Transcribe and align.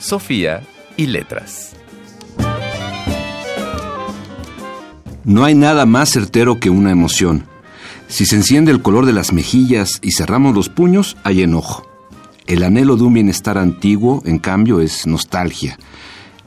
Sofía 0.00 0.62
y 0.96 1.06
letras. 1.06 1.76
No 5.24 5.44
hay 5.44 5.54
nada 5.54 5.84
más 5.84 6.10
certero 6.10 6.58
que 6.58 6.70
una 6.70 6.90
emoción. 6.90 7.44
Si 8.08 8.24
se 8.24 8.36
enciende 8.36 8.72
el 8.72 8.80
color 8.80 9.04
de 9.04 9.12
las 9.12 9.34
mejillas 9.34 9.98
y 10.02 10.12
cerramos 10.12 10.54
los 10.54 10.70
puños, 10.70 11.18
hay 11.22 11.42
enojo. 11.42 11.86
El 12.46 12.62
anhelo 12.62 12.96
de 12.96 13.02
un 13.02 13.12
bienestar 13.12 13.58
antiguo, 13.58 14.22
en 14.24 14.38
cambio, 14.38 14.80
es 14.80 15.06
nostalgia. 15.06 15.78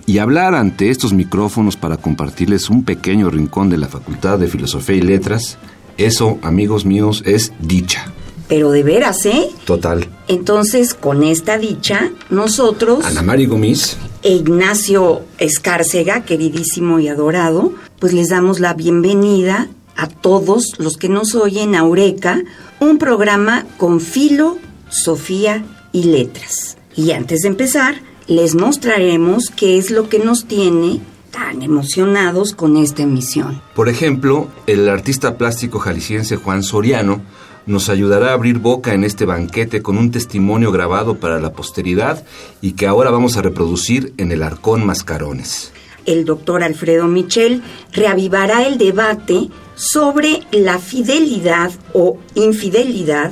Y 0.08 0.18
hablar 0.18 0.56
ante 0.56 0.90
estos 0.90 1.14
micrófonos 1.14 1.78
para 1.78 1.98
compartirles 1.98 2.72
un 2.72 2.84
pequeño 2.84 3.30
rincón 3.30 3.70
de 3.70 3.78
la 3.78 3.88
Facultad 3.88 4.40
de 4.40 4.48
Filosofía 4.48 4.96
y 4.96 5.02
Letras, 5.02 5.60
eso, 5.98 6.40
amigos 6.42 6.86
míos, 6.86 7.22
es 7.26 7.54
dicha. 7.62 8.12
Pero 8.54 8.70
de 8.70 8.84
veras, 8.84 9.26
¿eh? 9.26 9.50
Total. 9.66 10.08
Entonces, 10.28 10.94
con 10.94 11.24
esta 11.24 11.58
dicha, 11.58 12.12
nosotros... 12.30 13.04
Ana 13.04 13.24
Mari 13.24 13.48
Gomis. 13.48 13.98
E 14.22 14.30
Ignacio 14.30 15.24
Escárcega, 15.40 16.24
queridísimo 16.24 17.00
y 17.00 17.08
adorado, 17.08 17.74
pues 17.98 18.14
les 18.14 18.30
damos 18.30 18.60
la 18.60 18.76
bienvenida 18.76 19.70
a 19.96 20.08
todos 20.08 20.76
los 20.78 20.98
que 20.98 21.10
nos 21.10 21.34
oyen 21.34 21.74
a 21.74 21.80
Eureka, 21.80 22.44
un 22.80 23.00
programa 23.00 23.66
con 23.78 24.00
filo, 24.00 24.60
Sofía 24.88 25.66
y 25.92 26.04
letras. 26.04 26.78
Y 26.96 27.10
antes 27.10 27.40
de 27.40 27.48
empezar, 27.48 27.96
les 28.28 28.54
mostraremos 28.54 29.50
qué 29.50 29.80
es 29.80 29.90
lo 29.90 30.10
que 30.10 30.20
nos 30.20 30.46
tiene 30.46 31.02
tan 31.32 31.64
emocionados 31.64 32.54
con 32.54 32.78
esta 32.78 33.02
emisión. 33.02 33.60
Por 33.74 33.90
ejemplo, 33.90 34.48
el 34.68 34.88
artista 34.88 35.40
plástico 35.40 35.80
jalisciense 35.80 36.36
Juan 36.36 36.62
Soriano 36.62 37.24
nos 37.66 37.90
ayudará 37.90 38.32
a 38.32 38.34
abrir 38.34 38.60
boca 38.60 38.94
en 38.94 39.04
este 39.04 39.26
banquete 39.26 39.82
con 39.82 39.98
un 39.98 40.12
testimonio 40.12 40.72
grabado 40.72 41.16
para 41.16 41.40
la 41.40 41.54
posteridad 41.54 42.24
y 42.62 42.74
que 42.74 42.88
ahora 42.88 43.12
vamos 43.12 43.38
a 43.38 43.42
reproducir 43.42 44.14
en 44.18 44.32
el 44.32 44.44
Arcón 44.44 44.86
Mascarones. 44.86 45.72
El 46.06 46.26
doctor 46.26 46.64
Alfredo 46.64 47.08
Michel 47.08 47.64
reavivará 47.94 48.68
el 48.68 48.78
debate 48.78 49.50
sobre 49.76 50.42
la 50.52 50.80
fidelidad 50.80 51.72
o 51.94 52.18
infidelidad 52.36 53.32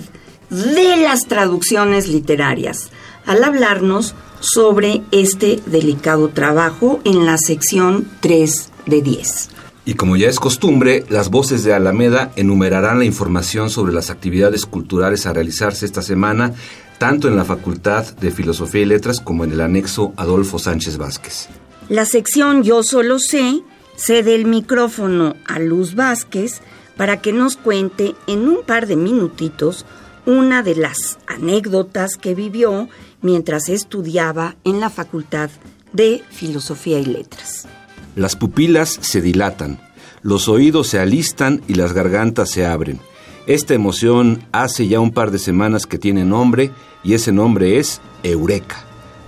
de 0.49 0.97
las 0.97 1.27
traducciones 1.27 2.07
literarias, 2.07 2.89
al 3.25 3.43
hablarnos 3.43 4.15
sobre 4.39 5.01
este 5.11 5.59
delicado 5.65 6.29
trabajo 6.29 6.99
en 7.03 7.25
la 7.25 7.37
sección 7.37 8.09
3 8.21 8.69
de 8.85 9.01
10. 9.01 9.49
Y 9.83 9.95
como 9.95 10.15
ya 10.15 10.29
es 10.29 10.39
costumbre, 10.39 11.05
las 11.09 11.29
voces 11.29 11.63
de 11.63 11.73
Alameda 11.73 12.31
enumerarán 12.35 12.99
la 12.99 13.05
información 13.05 13.69
sobre 13.69 13.93
las 13.93 14.09
actividades 14.09 14.65
culturales 14.65 15.25
a 15.25 15.33
realizarse 15.33 15.85
esta 15.85 16.03
semana, 16.03 16.53
tanto 16.99 17.27
en 17.27 17.35
la 17.35 17.45
Facultad 17.45 18.05
de 18.17 18.29
Filosofía 18.29 18.81
y 18.81 18.85
Letras 18.85 19.19
como 19.19 19.43
en 19.43 19.53
el 19.53 19.61
anexo 19.61 20.13
Adolfo 20.17 20.59
Sánchez 20.59 20.97
Vázquez. 20.97 21.49
La 21.89 22.05
sección 22.05 22.63
Yo 22.63 22.83
solo 22.83 23.17
sé 23.17 23.61
cede 23.95 24.35
el 24.35 24.45
micrófono 24.45 25.35
a 25.45 25.59
Luz 25.59 25.95
Vázquez 25.95 26.61
para 26.95 27.21
que 27.21 27.33
nos 27.33 27.57
cuente 27.57 28.15
en 28.27 28.47
un 28.47 28.63
par 28.63 28.85
de 28.85 28.95
minutitos 28.95 29.85
una 30.25 30.61
de 30.61 30.75
las 30.75 31.17
anécdotas 31.27 32.17
que 32.17 32.35
vivió 32.35 32.87
mientras 33.21 33.69
estudiaba 33.69 34.55
en 34.63 34.79
la 34.79 34.89
Facultad 34.89 35.49
de 35.93 36.23
Filosofía 36.29 36.99
y 36.99 37.05
Letras. 37.05 37.67
Las 38.15 38.35
pupilas 38.35 38.97
se 39.01 39.21
dilatan, 39.21 39.79
los 40.21 40.49
oídos 40.49 40.87
se 40.87 40.99
alistan 40.99 41.61
y 41.69 41.75
las 41.75 41.93
gargantas 41.93 42.49
se 42.49 42.65
abren. 42.65 42.99
Esta 43.47 43.73
emoción 43.73 44.43
hace 44.51 44.87
ya 44.87 44.99
un 44.99 45.11
par 45.11 45.31
de 45.31 45.39
semanas 45.39 45.85
que 45.85 45.97
tiene 45.97 46.25
nombre 46.25 46.71
y 47.03 47.13
ese 47.13 47.31
nombre 47.31 47.79
es 47.79 48.01
Eureka. 48.23 48.83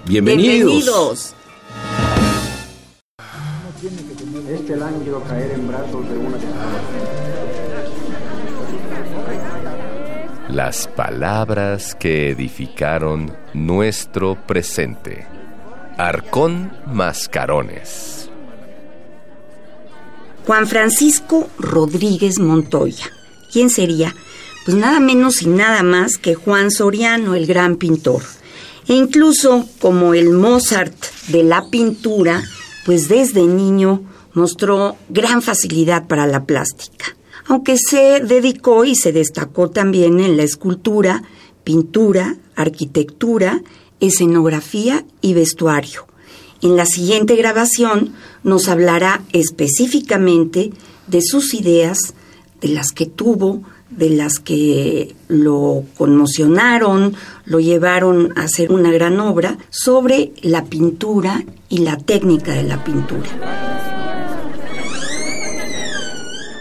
Bienvenidos. 0.05 1.33
Este 4.49 4.77
caer 5.29 5.51
en 5.51 5.67
brazos 5.67 6.09
de 6.09 6.17
una 6.17 6.37
Las 10.49 10.87
palabras 10.87 11.95
que 11.95 12.31
edificaron 12.31 13.33
nuestro 13.53 14.35
presente. 14.45 15.25
Arcón 15.97 16.73
Mascarones. 16.85 18.29
Juan 20.45 20.67
Francisco 20.67 21.49
Rodríguez 21.57 22.39
Montoya. 22.39 23.05
¿Quién 23.51 23.69
sería? 23.69 24.13
Pues 24.65 24.75
nada 24.75 24.99
menos 24.99 25.41
y 25.41 25.47
nada 25.47 25.83
más 25.83 26.17
que 26.17 26.35
Juan 26.35 26.69
Soriano, 26.69 27.35
el 27.35 27.45
gran 27.45 27.77
pintor. 27.77 28.23
E 28.87 28.93
incluso 28.93 29.65
como 29.79 30.13
el 30.13 30.31
Mozart 30.31 30.95
de 31.29 31.43
la 31.43 31.69
pintura, 31.69 32.43
pues 32.85 33.07
desde 33.07 33.43
niño 33.43 34.03
mostró 34.33 34.97
gran 35.09 35.41
facilidad 35.41 36.07
para 36.07 36.27
la 36.27 36.45
plástica, 36.45 37.15
aunque 37.47 37.77
se 37.77 38.19
dedicó 38.19 38.83
y 38.83 38.95
se 38.95 39.13
destacó 39.13 39.69
también 39.69 40.19
en 40.19 40.35
la 40.35 40.43
escultura, 40.43 41.23
pintura, 41.63 42.35
arquitectura, 42.55 43.61
escenografía 44.01 45.05
y 45.21 45.33
vestuario. 45.33 46.05
En 46.63 46.77
la 46.77 46.85
siguiente 46.85 47.35
grabación 47.35 48.13
nos 48.41 48.69
hablará 48.69 49.21
específicamente 49.33 50.71
de 51.07 51.21
sus 51.21 51.53
ideas, 51.53 51.97
de 52.61 52.69
las 52.69 52.93
que 52.95 53.05
tuvo, 53.05 53.63
de 53.89 54.09
las 54.09 54.39
que 54.39 55.13
lo 55.27 55.83
conmocionaron, 55.97 57.15
lo 57.43 57.59
llevaron 57.59 58.31
a 58.37 58.43
hacer 58.43 58.71
una 58.71 58.93
gran 58.93 59.19
obra 59.19 59.57
sobre 59.69 60.31
la 60.41 60.63
pintura 60.63 61.43
y 61.67 61.79
la 61.79 61.97
técnica 61.97 62.53
de 62.53 62.63
la 62.63 62.81
pintura 62.81 63.72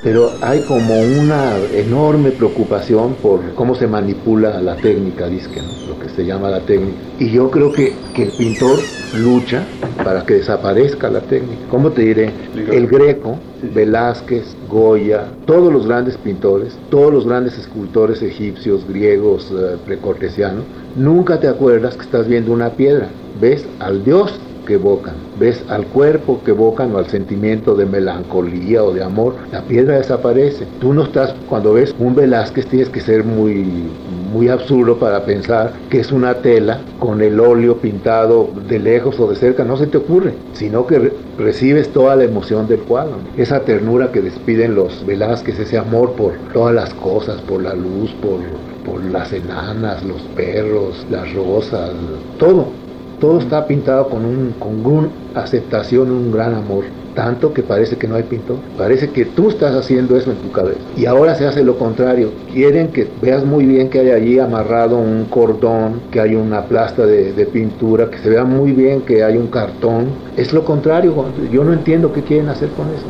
pero 0.02 0.32
hay 0.40 0.60
como 0.62 0.98
una 1.00 1.56
enorme 1.74 2.32
preocupación 2.32 3.14
por 3.22 3.54
cómo 3.54 3.74
se 3.74 3.86
manipula 3.86 4.60
la 4.60 4.76
técnica 4.76 5.28
disque, 5.28 5.60
lo 5.88 5.98
que 6.00 6.08
se 6.08 6.24
llama 6.24 6.50
la 6.50 6.60
técnica. 6.60 6.98
Y 7.20 7.30
yo 7.30 7.50
creo 7.50 7.72
que, 7.72 7.92
que, 8.12 8.24
el 8.24 8.30
pintor 8.32 8.80
lucha 9.16 9.64
para 10.02 10.24
que 10.24 10.34
desaparezca 10.34 11.08
la 11.08 11.20
técnica. 11.20 11.62
¿Cómo 11.70 11.90
te 11.90 12.02
diré? 12.02 12.30
El 12.72 12.88
Greco, 12.88 13.38
Velázquez, 13.74 14.56
Goya, 14.68 15.28
todos 15.46 15.72
los 15.72 15.86
grandes 15.86 16.16
pintores, 16.16 16.76
todos 16.90 17.12
los 17.12 17.26
grandes 17.26 17.56
escultores 17.56 18.22
egipcios, 18.22 18.86
griegos, 18.88 19.52
eh, 19.52 19.76
precortesianos, 19.84 20.64
nunca 20.96 21.38
te 21.38 21.46
acuerdas 21.46 21.94
que 21.94 22.02
estás 22.02 22.26
viendo 22.26 22.52
una 22.52 22.70
piedra. 22.70 23.08
Ves 23.40 23.64
al 23.78 24.04
dios 24.04 24.38
que 24.66 24.74
evocan. 24.74 25.14
Ves 25.38 25.64
al 25.68 25.86
cuerpo 25.86 26.42
que 26.44 26.52
evocan 26.52 26.94
o 26.94 26.98
al 26.98 27.06
sentimiento 27.06 27.74
de 27.74 27.86
melancolía 27.86 28.82
o 28.84 28.92
de 28.92 29.02
amor. 29.02 29.34
La 29.50 29.62
piedra 29.62 29.98
desaparece. 29.98 30.66
Tú 30.80 30.92
no 30.92 31.04
estás, 31.04 31.34
cuando 31.48 31.74
ves 31.74 31.94
un 31.98 32.14
Velázquez 32.14 32.66
tienes 32.66 32.88
que 32.88 33.00
ser 33.00 33.24
muy, 33.24 33.90
muy 34.32 34.48
absurdo 34.48 34.98
para 34.98 35.24
pensar 35.24 35.72
que 35.90 36.00
es 36.00 36.12
una 36.12 36.34
tela 36.34 36.80
con 36.98 37.22
el 37.22 37.38
óleo 37.40 37.78
pintado 37.78 38.48
de 38.68 38.78
lejos 38.78 39.18
o 39.20 39.28
de 39.28 39.36
cerca. 39.36 39.64
No 39.64 39.76
se 39.76 39.86
te 39.86 39.98
ocurre, 39.98 40.34
sino 40.52 40.86
que 40.86 41.12
recibes 41.38 41.88
toda 41.92 42.16
la 42.16 42.24
emoción 42.24 42.68
del 42.68 42.80
cuadro. 42.80 43.16
Esa 43.36 43.60
ternura 43.60 44.12
que 44.12 44.22
despiden 44.22 44.74
los 44.74 45.04
Velázquez, 45.06 45.58
ese 45.58 45.78
amor 45.78 46.12
por 46.12 46.32
todas 46.52 46.74
las 46.74 46.94
cosas, 46.94 47.40
por 47.42 47.62
la 47.62 47.74
luz, 47.74 48.12
por, 48.22 48.40
por 48.84 49.02
las 49.04 49.32
enanas, 49.32 50.04
los 50.04 50.22
perros, 50.34 51.06
las 51.10 51.32
rosas, 51.34 51.90
todo 52.38 52.81
todo 53.22 53.38
está 53.38 53.68
pintado 53.68 54.08
con, 54.08 54.24
un, 54.24 54.52
con 54.58 55.08
aceptación, 55.36 56.10
un 56.10 56.32
gran 56.32 56.54
amor. 56.54 56.82
Tanto 57.14 57.52
que 57.52 57.62
parece 57.62 57.96
que 57.96 58.08
no 58.08 58.16
hay 58.16 58.24
pintor. 58.24 58.56
Parece 58.76 59.10
que 59.10 59.24
tú 59.24 59.48
estás 59.48 59.76
haciendo 59.76 60.16
eso 60.16 60.32
en 60.32 60.38
tu 60.38 60.50
cabeza. 60.50 60.80
Y 60.96 61.06
ahora 61.06 61.36
se 61.36 61.46
hace 61.46 61.62
lo 61.62 61.78
contrario. 61.78 62.32
Quieren 62.52 62.88
que 62.88 63.06
veas 63.22 63.44
muy 63.44 63.64
bien 63.64 63.90
que 63.90 64.00
hay 64.00 64.10
allí 64.10 64.38
amarrado 64.40 64.98
un 64.98 65.26
cordón, 65.26 66.00
que 66.10 66.18
hay 66.18 66.34
una 66.34 66.64
plasta 66.64 67.06
de, 67.06 67.32
de 67.32 67.46
pintura, 67.46 68.10
que 68.10 68.18
se 68.18 68.28
vea 68.28 68.42
muy 68.42 68.72
bien 68.72 69.02
que 69.02 69.22
hay 69.22 69.36
un 69.36 69.46
cartón. 69.46 70.06
Es 70.36 70.52
lo 70.52 70.64
contrario. 70.64 71.14
Yo 71.52 71.62
no 71.62 71.72
entiendo 71.72 72.12
qué 72.12 72.22
quieren 72.22 72.48
hacer 72.48 72.70
con 72.70 72.88
eso. 72.88 73.06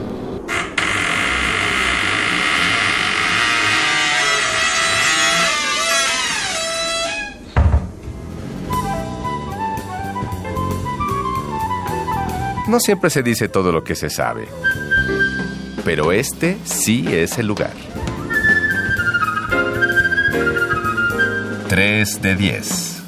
No 12.72 12.80
siempre 12.80 13.10
se 13.10 13.22
dice 13.22 13.48
todo 13.50 13.70
lo 13.70 13.84
que 13.84 13.94
se 13.94 14.08
sabe. 14.08 14.48
Pero 15.84 16.10
este 16.10 16.56
sí 16.64 17.04
es 17.06 17.36
el 17.36 17.46
lugar. 17.46 17.74
3 21.68 22.22
de 22.22 22.34
10. 22.34 23.02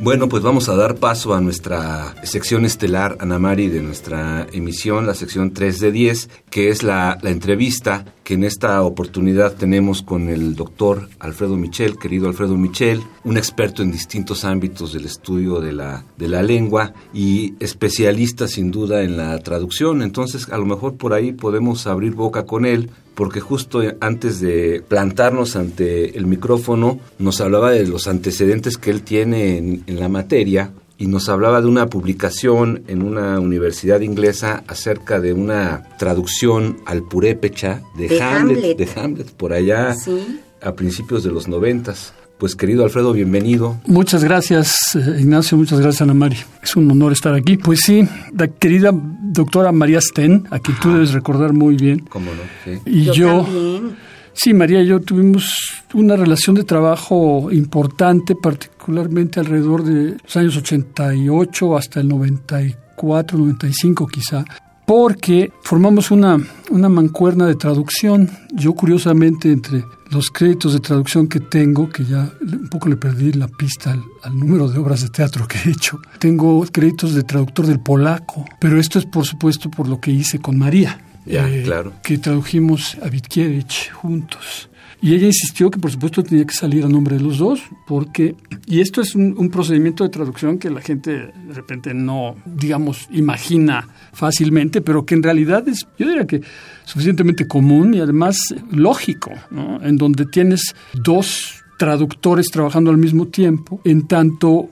Bueno, 0.00 0.28
pues 0.28 0.42
vamos 0.42 0.68
a 0.68 0.74
dar 0.74 0.96
paso 0.96 1.34
a 1.34 1.40
nuestra 1.40 2.16
sección 2.24 2.64
estelar, 2.64 3.16
Anamari, 3.20 3.68
de 3.68 3.80
nuestra 3.80 4.48
emisión, 4.52 5.06
la 5.06 5.14
sección 5.14 5.54
3 5.54 5.78
de 5.78 5.92
10, 5.92 6.30
que 6.50 6.68
es 6.68 6.82
la, 6.82 7.16
la, 7.22 7.30
entrevista 7.30 8.04
que 8.24 8.34
en 8.34 8.42
esta 8.42 8.82
oportunidad 8.82 9.52
tenemos 9.52 10.02
con 10.02 10.30
el 10.30 10.56
doctor 10.56 11.08
Alfredo 11.20 11.56
Michel, 11.56 11.98
querido 11.98 12.26
Alfredo 12.26 12.56
Michel, 12.56 13.02
un 13.22 13.36
experto 13.36 13.82
en 13.82 13.92
distintos 13.92 14.44
ámbitos 14.44 14.94
del 14.94 15.04
estudio 15.04 15.60
de 15.60 15.72
la, 15.72 16.04
de 16.16 16.28
la 16.28 16.42
lengua 16.42 16.94
y 17.12 17.54
especialista 17.60 18.48
sin 18.48 18.70
duda 18.70 19.02
en 19.02 19.18
la 19.18 19.38
traducción. 19.40 20.00
Entonces, 20.00 20.48
a 20.48 20.56
lo 20.56 20.64
mejor 20.64 20.96
por 20.96 21.12
ahí 21.12 21.32
podemos 21.32 21.86
abrir 21.86 22.14
boca 22.14 22.46
con 22.46 22.64
él 22.64 22.90
porque 23.14 23.40
justo 23.40 23.80
antes 24.00 24.40
de 24.40 24.82
plantarnos 24.88 25.54
ante 25.54 26.16
el 26.16 26.26
micrófono 26.26 26.98
nos 27.18 27.40
hablaba 27.40 27.70
de 27.70 27.86
los 27.86 28.08
antecedentes 28.08 28.76
que 28.76 28.90
él 28.90 29.02
tiene 29.02 29.58
en, 29.58 29.84
en, 29.86 30.00
la 30.00 30.08
materia 30.08 30.72
y 31.04 31.06
nos 31.06 31.28
hablaba 31.28 31.60
de 31.60 31.66
una 31.66 31.88
publicación 31.88 32.82
en 32.88 33.02
una 33.02 33.38
universidad 33.38 34.00
inglesa 34.00 34.64
acerca 34.68 35.20
de 35.20 35.34
una 35.34 35.82
traducción 35.98 36.78
al 36.86 37.02
purépecha 37.02 37.82
de, 37.94 38.08
De 38.08 38.22
Hamlet, 38.22 38.56
Hamlet. 38.56 38.78
de 38.78 39.00
Hamlet 39.00 39.30
por 39.32 39.52
allá 39.52 39.94
Sí. 39.94 40.40
a 40.62 40.72
principios 40.74 41.22
de 41.22 41.30
los 41.30 41.46
noventas. 41.46 42.14
Pues 42.38 42.56
querido 42.56 42.84
Alfredo, 42.84 43.12
bienvenido. 43.12 43.76
Muchas 43.86 44.24
gracias, 44.24 44.74
eh, 44.94 45.18
Ignacio. 45.20 45.58
Muchas 45.58 45.78
gracias, 45.78 46.00
Ana 46.00 46.14
Mari. 46.14 46.36
Es 46.62 46.74
un 46.74 46.90
honor 46.90 47.12
estar 47.12 47.34
aquí. 47.34 47.58
Pues 47.58 47.80
sí, 47.80 48.08
la 48.36 48.48
querida 48.48 48.90
doctora 48.94 49.72
María 49.72 50.00
Sten, 50.00 50.44
a 50.50 50.58
quien 50.58 50.78
tú 50.80 50.90
debes 50.90 51.12
recordar 51.12 51.52
muy 51.52 51.76
bien. 51.76 51.98
¿Cómo 52.08 52.30
no? 52.30 52.40
Sí. 52.64 52.80
Y 52.86 53.04
yo, 53.04 53.12
Yo 53.12 53.42
también. 53.42 53.96
Sí, 54.34 54.52
María 54.52 54.82
y 54.82 54.86
yo 54.86 55.00
tuvimos 55.00 55.82
una 55.94 56.16
relación 56.16 56.56
de 56.56 56.64
trabajo 56.64 57.50
importante, 57.50 58.34
particularmente 58.34 59.40
alrededor 59.40 59.84
de 59.84 60.16
los 60.22 60.36
años 60.36 60.56
88 60.56 61.76
hasta 61.76 62.00
el 62.00 62.08
94, 62.08 63.38
95 63.38 64.06
quizá, 64.06 64.44
porque 64.86 65.52
formamos 65.62 66.10
una, 66.10 66.38
una 66.70 66.88
mancuerna 66.88 67.46
de 67.46 67.54
traducción. 67.54 68.30
Yo, 68.52 68.74
curiosamente, 68.74 69.50
entre 69.50 69.84
los 70.10 70.30
créditos 70.30 70.74
de 70.74 70.80
traducción 70.80 71.26
que 71.26 71.40
tengo, 71.40 71.88
que 71.88 72.04
ya 72.04 72.30
un 72.40 72.68
poco 72.68 72.88
le 72.88 72.96
perdí 72.96 73.32
la 73.32 73.48
pista 73.48 73.92
al, 73.92 74.02
al, 74.22 74.38
número 74.38 74.68
de 74.68 74.78
obras 74.78 75.02
de 75.02 75.08
teatro 75.08 75.48
que 75.48 75.58
he 75.58 75.72
hecho, 75.72 75.98
tengo 76.18 76.64
créditos 76.70 77.14
de 77.14 77.22
traductor 77.22 77.66
del 77.66 77.80
polaco, 77.80 78.44
pero 78.60 78.78
esto 78.78 78.98
es 78.98 79.06
por 79.06 79.24
supuesto 79.24 79.70
por 79.70 79.88
lo 79.88 80.00
que 80.00 80.10
hice 80.10 80.38
con 80.38 80.58
María. 80.58 81.00
Ya, 81.26 81.48
eh, 81.48 81.62
claro. 81.62 81.92
Que 82.02 82.18
tradujimos 82.18 82.96
a 83.02 83.08
Vitkiewicz 83.08 83.90
juntos. 83.92 84.68
Y 85.00 85.14
ella 85.14 85.26
insistió 85.26 85.70
que 85.70 85.78
por 85.78 85.90
supuesto 85.90 86.22
tenía 86.22 86.46
que 86.46 86.54
salir 86.54 86.82
a 86.82 86.88
nombre 86.88 87.16
de 87.16 87.22
los 87.22 87.36
dos, 87.36 87.60
porque, 87.86 88.36
y 88.66 88.80
esto 88.80 89.02
es 89.02 89.14
un, 89.14 89.34
un, 89.36 89.50
procedimiento 89.50 90.02
de 90.02 90.08
traducción 90.08 90.58
que 90.58 90.70
la 90.70 90.80
gente 90.80 91.10
de 91.10 91.52
repente 91.52 91.92
no, 91.92 92.36
digamos, 92.46 93.06
imagina 93.10 93.86
fácilmente, 94.14 94.80
pero 94.80 95.04
que 95.04 95.14
en 95.14 95.22
realidad 95.22 95.68
es, 95.68 95.86
yo 95.98 96.08
diría 96.08 96.26
que 96.26 96.40
suficientemente 96.84 97.46
común 97.46 97.92
y 97.92 98.00
además 98.00 98.38
lógico, 98.70 99.32
¿no? 99.50 99.78
En 99.82 99.98
donde 99.98 100.24
tienes 100.24 100.74
dos 100.94 101.62
traductores 101.78 102.46
trabajando 102.46 102.90
al 102.90 102.96
mismo 102.96 103.26
tiempo, 103.26 103.82
en 103.84 104.06
tanto 104.06 104.70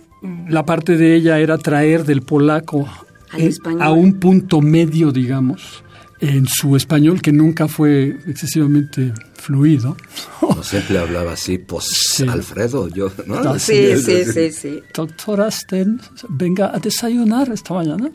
la 0.48 0.64
parte 0.64 0.96
de 0.96 1.14
ella 1.14 1.40
era 1.40 1.58
traer 1.58 2.04
del 2.04 2.22
polaco 2.22 2.88
a 3.80 3.92
un 3.92 4.14
punto 4.14 4.60
medio, 4.60 5.10
digamos, 5.12 5.82
en 6.22 6.46
su 6.46 6.76
español, 6.76 7.20
que 7.20 7.32
nunca 7.32 7.66
fue 7.66 8.16
excesivamente 8.28 9.12
fluido. 9.34 9.96
No 10.40 10.62
siempre 10.62 10.96
hablaba 10.98 11.32
así, 11.32 11.58
pues 11.58 11.86
sí. 11.86 12.24
Alfredo, 12.28 12.88
yo, 12.88 13.10
¿no? 13.26 13.58
Sí, 13.58 13.96
sí, 13.96 14.24
sí, 14.32 14.52
sí. 14.52 14.80
Doctora 14.94 15.50
Sten, 15.50 16.00
venga 16.28 16.70
a 16.72 16.78
desayunar 16.78 17.50
esta 17.50 17.74
mañana. 17.74 18.08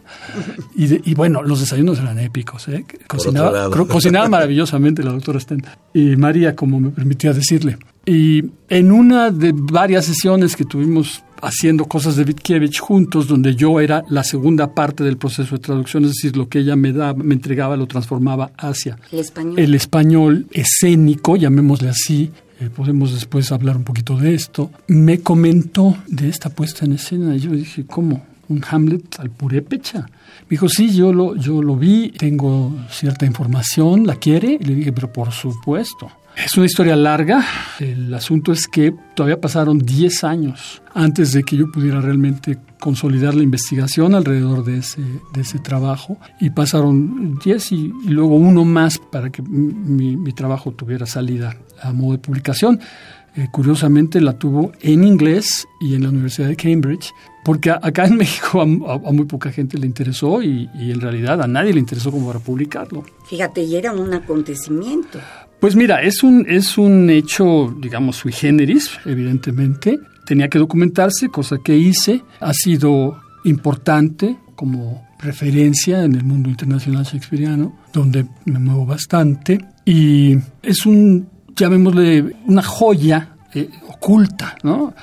Y, 0.73 0.87
de, 0.87 1.01
y 1.03 1.15
bueno, 1.15 1.43
los 1.43 1.59
desayunos 1.59 1.99
eran 1.99 2.17
épicos, 2.19 2.69
¿eh? 2.69 2.85
Cocinaba, 3.07 3.69
cocinaba 3.69 4.29
maravillosamente 4.29 5.03
la 5.03 5.11
doctora 5.11 5.41
Sten. 5.41 5.65
Y 5.93 6.15
María, 6.15 6.55
como 6.55 6.79
me 6.79 6.91
permitía 6.91 7.33
decirle. 7.33 7.77
Y 8.05 8.41
en 8.69 8.93
una 8.93 9.31
de 9.31 9.51
varias 9.53 10.05
sesiones 10.05 10.55
que 10.55 10.63
tuvimos 10.63 11.23
haciendo 11.41 11.85
cosas 11.85 12.15
de 12.15 12.23
Vitkiewicz 12.23 12.79
juntos, 12.79 13.27
donde 13.27 13.55
yo 13.55 13.79
era 13.79 14.03
la 14.09 14.23
segunda 14.23 14.73
parte 14.73 15.03
del 15.03 15.17
proceso 15.17 15.55
de 15.55 15.61
traducción, 15.61 16.03
es 16.05 16.11
decir, 16.11 16.37
lo 16.37 16.49
que 16.49 16.59
ella 16.59 16.75
me 16.75 16.93
daba, 16.93 17.13
me 17.21 17.33
entregaba, 17.33 17.77
lo 17.77 17.87
transformaba 17.87 18.51
hacia 18.57 18.97
el 19.11 19.19
español, 19.19 19.59
el 19.59 19.75
español 19.75 20.47
escénico, 20.51 21.35
llamémosle 21.35 21.89
así. 21.89 22.31
Eh, 22.59 22.69
podemos 22.75 23.13
después 23.13 23.51
hablar 23.51 23.77
un 23.77 23.83
poquito 23.83 24.17
de 24.17 24.33
esto. 24.33 24.71
Me 24.87 25.19
comentó 25.19 25.95
de 26.07 26.29
esta 26.29 26.49
puesta 26.49 26.85
en 26.85 26.93
escena 26.93 27.35
y 27.35 27.39
yo 27.39 27.51
dije, 27.51 27.85
¿cómo? 27.85 28.25
¿Un 28.49 28.63
Hamlet 28.67 29.19
al 29.19 29.29
purépecha? 29.29 29.99
Me 29.99 30.51
dijo, 30.51 30.67
sí, 30.67 30.95
yo 30.95 31.13
lo, 31.13 31.35
yo 31.35 31.61
lo 31.61 31.75
vi, 31.75 32.11
tengo 32.11 32.73
cierta 32.89 33.25
información, 33.25 34.07
¿la 34.07 34.15
quiere? 34.15 34.57
Y 34.59 34.63
le 34.63 34.75
dije, 34.75 34.91
pero 34.91 35.11
por 35.11 35.31
supuesto. 35.31 36.09
Es 36.43 36.55
una 36.55 36.67
historia 36.67 36.95
larga. 36.95 37.43
El 37.79 38.13
asunto 38.13 38.51
es 38.51 38.67
que 38.67 38.93
todavía 39.15 39.41
pasaron 39.41 39.79
10 39.79 40.23
años 40.23 40.83
antes 40.93 41.33
de 41.33 41.43
que 41.43 41.57
yo 41.57 41.71
pudiera 41.71 41.99
realmente 41.99 42.59
consolidar 42.79 43.33
la 43.33 43.41
investigación 43.41 44.13
alrededor 44.13 44.63
de 44.63 44.77
ese, 44.77 45.01
de 45.33 45.41
ese 45.41 45.57
trabajo. 45.57 46.17
Y 46.39 46.51
pasaron 46.51 47.39
10 47.43 47.71
y, 47.71 47.75
y, 48.05 48.09
luego 48.09 48.35
uno 48.35 48.65
más 48.65 48.99
para 48.99 49.31
que 49.31 49.41
mi, 49.41 50.15
mi, 50.15 50.31
trabajo 50.31 50.71
tuviera 50.71 51.07
salida 51.07 51.57
a 51.81 51.91
modo 51.91 52.13
de 52.13 52.19
publicación. 52.19 52.79
Eh, 53.35 53.47
curiosamente 53.51 54.21
la 54.21 54.33
tuvo 54.33 54.71
en 54.81 55.03
inglés 55.03 55.67
y 55.81 55.95
en 55.95 56.03
la 56.03 56.09
Universidad 56.09 56.47
de 56.47 56.55
Cambridge, 56.55 57.13
porque 57.43 57.71
acá 57.71 58.05
en 58.05 58.15
México 58.17 58.61
a, 58.61 58.63
a, 58.63 58.95
a 58.95 59.11
muy 59.11 59.25
poca 59.25 59.51
gente 59.51 59.77
le 59.79 59.87
interesó 59.87 60.43
y, 60.43 60.69
y, 60.75 60.91
en 60.91 61.01
realidad 61.01 61.41
a 61.41 61.47
nadie 61.47 61.73
le 61.73 61.79
interesó 61.79 62.11
como 62.11 62.27
para 62.27 62.39
publicarlo. 62.39 63.03
Fíjate, 63.25 63.63
y 63.63 63.75
era 63.75 63.91
un 63.91 64.13
acontecimiento. 64.13 65.19
Pues 65.59 65.75
mira, 65.75 66.01
es 66.03 66.23
un, 66.23 66.45
es 66.47 66.77
un 66.77 67.09
hecho, 67.09 67.75
digamos, 67.79 68.17
sui 68.17 68.31
generis, 68.31 68.91
evidentemente. 69.05 69.99
Tenía 70.25 70.49
que 70.49 70.59
documentarse, 70.59 71.29
cosa 71.29 71.57
que 71.63 71.75
hice. 71.75 72.23
Ha 72.39 72.53
sido 72.53 73.19
importante 73.43 74.37
como 74.55 75.07
referencia 75.19 76.03
en 76.03 76.15
el 76.15 76.23
mundo 76.23 76.49
internacional 76.49 77.05
shakespeariano, 77.05 77.75
donde 77.91 78.27
me 78.45 78.59
muevo 78.59 78.85
bastante. 78.85 79.59
Y 79.83 80.37
es 80.61 80.85
un, 80.85 81.27
llamémosle, 81.55 82.35
una 82.45 82.61
joya 82.61 83.35
eh, 83.53 83.69
oculta, 83.87 84.57
¿no? 84.63 84.93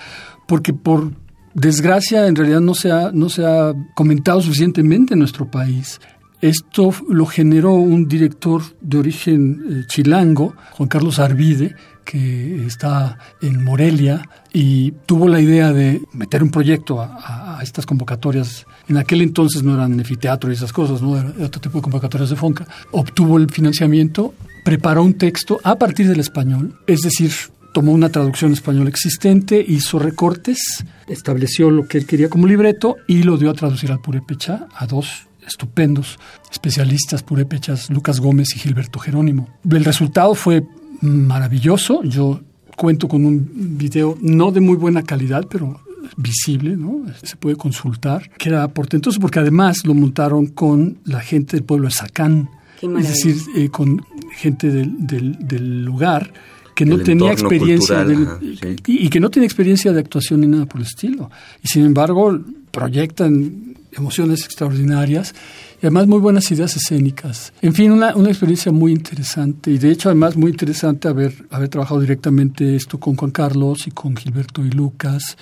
Porque 0.47 0.73
por 0.73 1.11
desgracia 1.55 2.27
en 2.27 2.37
realidad 2.37 2.61
no 2.61 2.75
se 2.75 2.93
ha, 2.93 3.11
no 3.13 3.29
se 3.29 3.45
ha 3.45 3.73
comentado 3.95 4.41
suficientemente 4.41 5.15
en 5.15 5.21
nuestro 5.21 5.51
país. 5.51 6.01
Esto 6.45 6.93
lo 7.09 7.25
generó 7.25 7.73
un 7.73 8.07
director 8.07 8.61
de 8.83 8.99
origen 8.99 9.65
eh, 9.67 9.85
chilango, 9.87 10.55
Juan 10.73 10.91
Carlos 10.91 11.19
Arvide, 11.19 11.75
que 12.05 12.67
está 12.67 13.17
en 13.41 13.65
Morelia 13.65 14.29
y 14.53 14.91
tuvo 15.07 15.27
la 15.27 15.41
idea 15.41 15.73
de 15.73 16.03
meter 16.13 16.43
un 16.43 16.51
proyecto 16.51 17.01
a, 17.01 17.61
estas 17.63 17.87
convocatorias. 17.87 18.67
En 18.89 18.99
aquel 18.99 19.23
entonces 19.23 19.63
no 19.63 19.73
eran 19.73 19.95
anfiteatro 19.95 20.51
y 20.51 20.55
esas 20.55 20.71
cosas, 20.71 21.01
no 21.01 21.19
era 21.19 21.31
otro 21.47 21.63
tipo 21.63 21.79
de 21.79 21.83
convocatorias 21.83 22.29
de 22.29 22.37
Fonca. 22.37 22.67
Obtuvo 22.91 23.39
el 23.39 23.49
financiamiento, 23.49 24.35
preparó 24.67 25.03
un 25.03 25.15
texto 25.15 25.59
a 25.65 25.77
partir 25.77 26.07
del 26.09 26.21
español, 26.21 26.79
es 26.87 27.01
decir, 27.01 27.31
tomó 27.73 27.93
una 27.93 28.11
traducción 28.11 28.53
español 28.53 28.87
existente, 28.87 29.65
hizo 29.67 29.99
recortes, 29.99 30.85
estableció 31.09 31.71
lo 31.71 31.89
que 31.89 31.97
él 31.97 32.07
quería 32.07 32.29
como 32.29 32.47
libreto 32.47 32.97
y 33.09 33.23
lo 33.23 33.39
dio 33.39 33.49
a 33.49 33.55
traducir 33.55 33.91
al 33.91 34.03
purépecha 34.03 34.67
a 34.77 34.87
dos 34.87 35.27
estupendos 35.47 36.19
especialistas 36.51 37.23
purépechas, 37.23 37.91
Lucas 37.91 38.21
Gómez 38.21 38.49
y 38.57 38.59
Gilberto 38.59 38.99
Jerónimo. 38.99 39.49
El 39.69 39.85
resultado 39.85 40.35
fue 40.35 40.65
maravilloso. 41.01 42.03
Yo 42.05 42.41
cuento 42.77 43.09
con 43.09 43.25
un 43.25 43.77
video 43.79 44.17
no 44.21 44.51
de 44.51 44.61
muy 44.61 44.77
buena 44.77 45.03
calidad, 45.03 45.47
pero 45.49 45.81
visible, 46.17 46.77
¿no? 46.77 47.05
Se 47.23 47.37
puede 47.37 47.57
consultar, 47.57 48.31
que 48.37 48.49
era 48.51 48.69
portentoso 48.69 49.21
porque 49.21 49.39
además 49.39 49.85
lo 49.85 49.95
montaron 49.95 50.47
con 50.47 50.99
la 51.05 51.21
gente 51.21 51.57
del 51.57 51.65
pueblo 51.65 51.89
de 51.89 51.95
Sacán, 51.95 52.51
es 52.83 53.09
decir, 53.09 53.37
eh, 53.57 53.71
con 53.71 54.05
gente 54.37 54.71
del, 54.71 55.07
del, 55.07 55.39
del 55.47 55.85
lugar 55.85 56.33
que 56.75 56.85
no 56.85 56.99
tenía 56.99 57.33
experiencia 57.33 58.05
del, 58.05 58.25
ajá, 58.25 58.39
sí. 58.41 58.77
y, 58.87 59.07
y, 59.07 59.09
que 59.09 59.21
no 59.21 59.31
tenía 59.31 59.47
experiencia 59.47 59.93
de 59.93 60.01
actuación 60.01 60.41
ni 60.41 60.49
nada 60.49 60.67
por 60.67 60.81
el 60.81 60.87
estilo. 60.87 61.31
Y 61.63 61.69
sin 61.69 61.85
embargo, 61.85 62.39
proyectan 62.73 63.74
emociones 63.97 64.45
extraordinarias 64.45 65.35
y 65.77 65.87
además 65.87 66.07
muy 66.07 66.19
buenas 66.19 66.51
ideas 66.51 66.77
escénicas. 66.77 67.53
En 67.63 67.75
fin, 67.75 67.91
una, 67.93 68.15
una 68.17 68.29
experiencia 68.31 68.73
muy 68.73 68.93
interesante 68.93 69.71
y 69.71 69.79
de 69.79 69.91
hecho 69.91 70.09
además 70.09 70.37
muy 70.37 70.51
interesante 70.51 71.09
haber, 71.09 71.47
haber 71.51 71.69
trabajado 71.69 72.01
directamente 72.01 72.77
esto 72.77 72.99
con 72.99 73.17
Juan 73.17 73.31
Carlos 73.31 73.87
y 73.87 73.91
con 73.91 74.17
Gilberto 74.17 74.65
y 74.65 74.71
Lucas, 74.71 75.37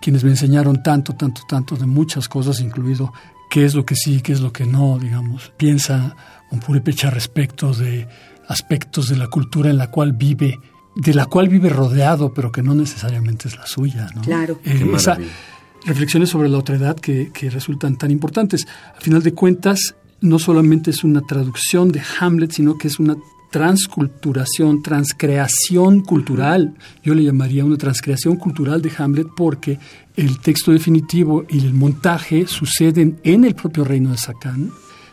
quienes 0.00 0.24
me 0.24 0.30
enseñaron 0.30 0.82
tanto, 0.82 1.14
tanto, 1.14 1.42
tanto 1.48 1.76
de 1.76 1.86
muchas 1.86 2.28
cosas, 2.28 2.60
incluido 2.60 3.12
qué 3.50 3.64
es 3.64 3.74
lo 3.74 3.84
que 3.86 3.96
sí, 3.96 4.20
qué 4.20 4.32
es 4.32 4.40
lo 4.40 4.52
que 4.52 4.66
no, 4.66 4.98
digamos. 4.98 5.52
Piensa 5.56 6.14
un 6.50 6.60
purépecha 6.60 7.10
respecto 7.10 7.72
de 7.72 8.06
aspectos 8.46 9.08
de 9.08 9.16
la 9.16 9.26
cultura 9.28 9.70
en 9.70 9.78
la 9.78 9.90
cual 9.90 10.12
vive, 10.12 10.58
de 10.96 11.14
la 11.14 11.26
cual 11.26 11.48
vive 11.48 11.68
rodeado, 11.68 12.32
pero 12.32 12.50
que 12.52 12.62
no 12.62 12.74
necesariamente 12.74 13.48
es 13.48 13.56
la 13.56 13.66
suya. 13.66 14.08
¿no? 14.14 14.22
Claro. 14.22 14.60
Eh, 14.64 14.86
esa- 14.94 15.18
reflexiones 15.88 16.28
sobre 16.30 16.48
la 16.48 16.58
otredad 16.58 16.96
que, 16.96 17.30
que 17.32 17.50
resultan 17.50 17.96
tan 17.96 18.10
importantes. 18.10 18.66
Al 18.94 19.02
final 19.02 19.22
de 19.22 19.32
cuentas, 19.32 19.94
no 20.20 20.38
solamente 20.38 20.90
es 20.90 21.04
una 21.04 21.22
traducción 21.22 21.90
de 21.90 22.02
Hamlet, 22.20 22.52
sino 22.52 22.76
que 22.76 22.88
es 22.88 22.98
una 22.98 23.16
transculturación, 23.50 24.82
transcreación 24.82 26.00
cultural. 26.02 26.74
Yo 27.02 27.14
le 27.14 27.24
llamaría 27.24 27.64
una 27.64 27.76
transcreación 27.76 28.36
cultural 28.36 28.82
de 28.82 28.92
Hamlet 28.96 29.28
porque 29.36 29.78
el 30.16 30.38
texto 30.40 30.72
definitivo 30.72 31.44
y 31.48 31.60
el 31.60 31.74
montaje 31.74 32.46
suceden 32.46 33.18
en 33.24 33.44
el 33.44 33.54
propio 33.54 33.84
reino 33.84 34.10
de 34.10 34.18
Sacán, 34.18 34.70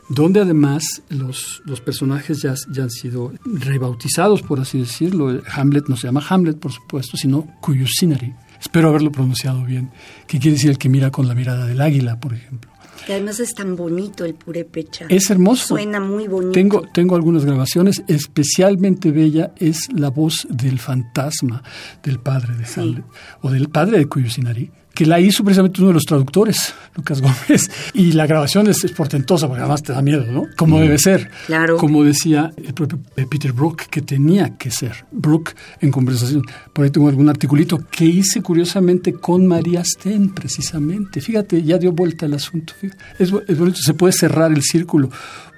donde 0.10 0.42
además 0.42 1.02
los, 1.10 1.62
los 1.66 1.82
personajes 1.82 2.42
ya, 2.42 2.56
ya 2.72 2.84
han 2.84 2.92
sido 2.92 3.32
rebautizados, 3.46 4.42
por 4.42 4.60
así 4.60 4.80
decirlo. 4.80 5.42
Hamlet 5.54 5.88
no 5.88 5.96
se 5.96 6.08
llama 6.08 6.24
Hamlet, 6.28 6.58
por 6.58 6.72
supuesto, 6.72 7.18
sino 7.18 7.48
Cuyusinari. 7.62 8.34
Espero 8.66 8.90
haberlo 8.90 9.12
pronunciado 9.12 9.64
bien, 9.64 9.92
que 10.26 10.40
quiere 10.40 10.56
decir 10.56 10.72
el 10.72 10.80
que 10.80 10.90
mira 10.90 11.12
con 11.12 11.28
la 11.28 11.36
mirada 11.36 11.68
del 11.68 11.80
águila, 11.80 12.20
por 12.20 12.34
ejemplo. 12.34 12.72
Que 13.06 13.14
además 13.14 13.40
es 13.40 13.54
tan 13.54 13.76
bonito 13.76 14.26
el 14.26 14.34
purépecha. 14.34 15.06
Es 15.08 15.30
hermoso. 15.30 15.76
Suena 15.76 16.00
muy 16.00 16.28
bonito. 16.28 16.54
Tengo, 16.54 16.82
tengo 16.92 17.16
algunas 17.16 17.46
grabaciones, 17.46 18.04
especialmente 18.08 19.12
bella 19.12 19.54
es 19.58 19.88
la 19.94 20.10
voz 20.10 20.48
del 20.50 20.80
fantasma 20.80 21.62
del 22.02 22.20
padre 22.20 22.56
de 22.56 22.66
Hamlet, 22.76 23.06
o 23.42 23.52
del 23.52 23.70
padre 23.70 24.00
de 24.00 24.08
Cuyusinari, 24.08 24.72
que 24.96 25.06
la 25.06 25.20
hizo 25.20 25.44
precisamente 25.44 25.82
uno 25.82 25.90
de 25.90 25.96
los 25.96 26.06
traductores, 26.06 26.74
Lucas 26.96 27.22
Gómez. 27.22 27.70
Y 27.94 28.14
la 28.14 28.26
grabación 28.26 28.68
es, 28.68 28.84
es 28.84 28.92
portentosa, 28.94 29.48
porque 29.48 29.62
además 29.62 29.84
te 29.84 29.92
da 29.92 30.02
miedo, 30.02 30.26
¿no? 30.26 30.46
Como 30.56 30.80
debe 30.80 30.98
ser. 30.98 31.30
Claro. 31.46 31.78
Como 31.78 32.04
decía 32.04 32.52
el 32.58 32.74
propio 32.74 33.00
Peter 33.30 33.52
Brook, 33.52 33.84
que 33.90 34.02
tenía 34.02 34.58
que 34.58 34.72
ser. 34.72 35.06
Brook 35.12 35.52
en 35.82 35.92
conversación. 35.92 36.44
Por 36.74 36.86
ahí 36.86 36.92
tengo 36.92 37.10
algún 37.10 37.30
articulito 37.30 37.78
que 37.92 38.06
hice 38.06 38.42
curiosamente 38.42 39.14
con 39.14 39.46
María 39.46 39.84
Sten, 39.84 40.34
precisamente. 40.34 41.20
Fíjate, 41.20 41.62
ya 41.62 41.78
dio 41.78 41.92
vuelta 41.92 42.26
el 42.26 42.34
asunto. 42.34 42.74
Es, 43.20 43.34
es 43.48 43.60
bonito, 43.60 43.78
se 43.82 43.94
puede 43.94 44.14
cerrar 44.14 44.52
el 44.54 44.64
círculo, 44.64 45.10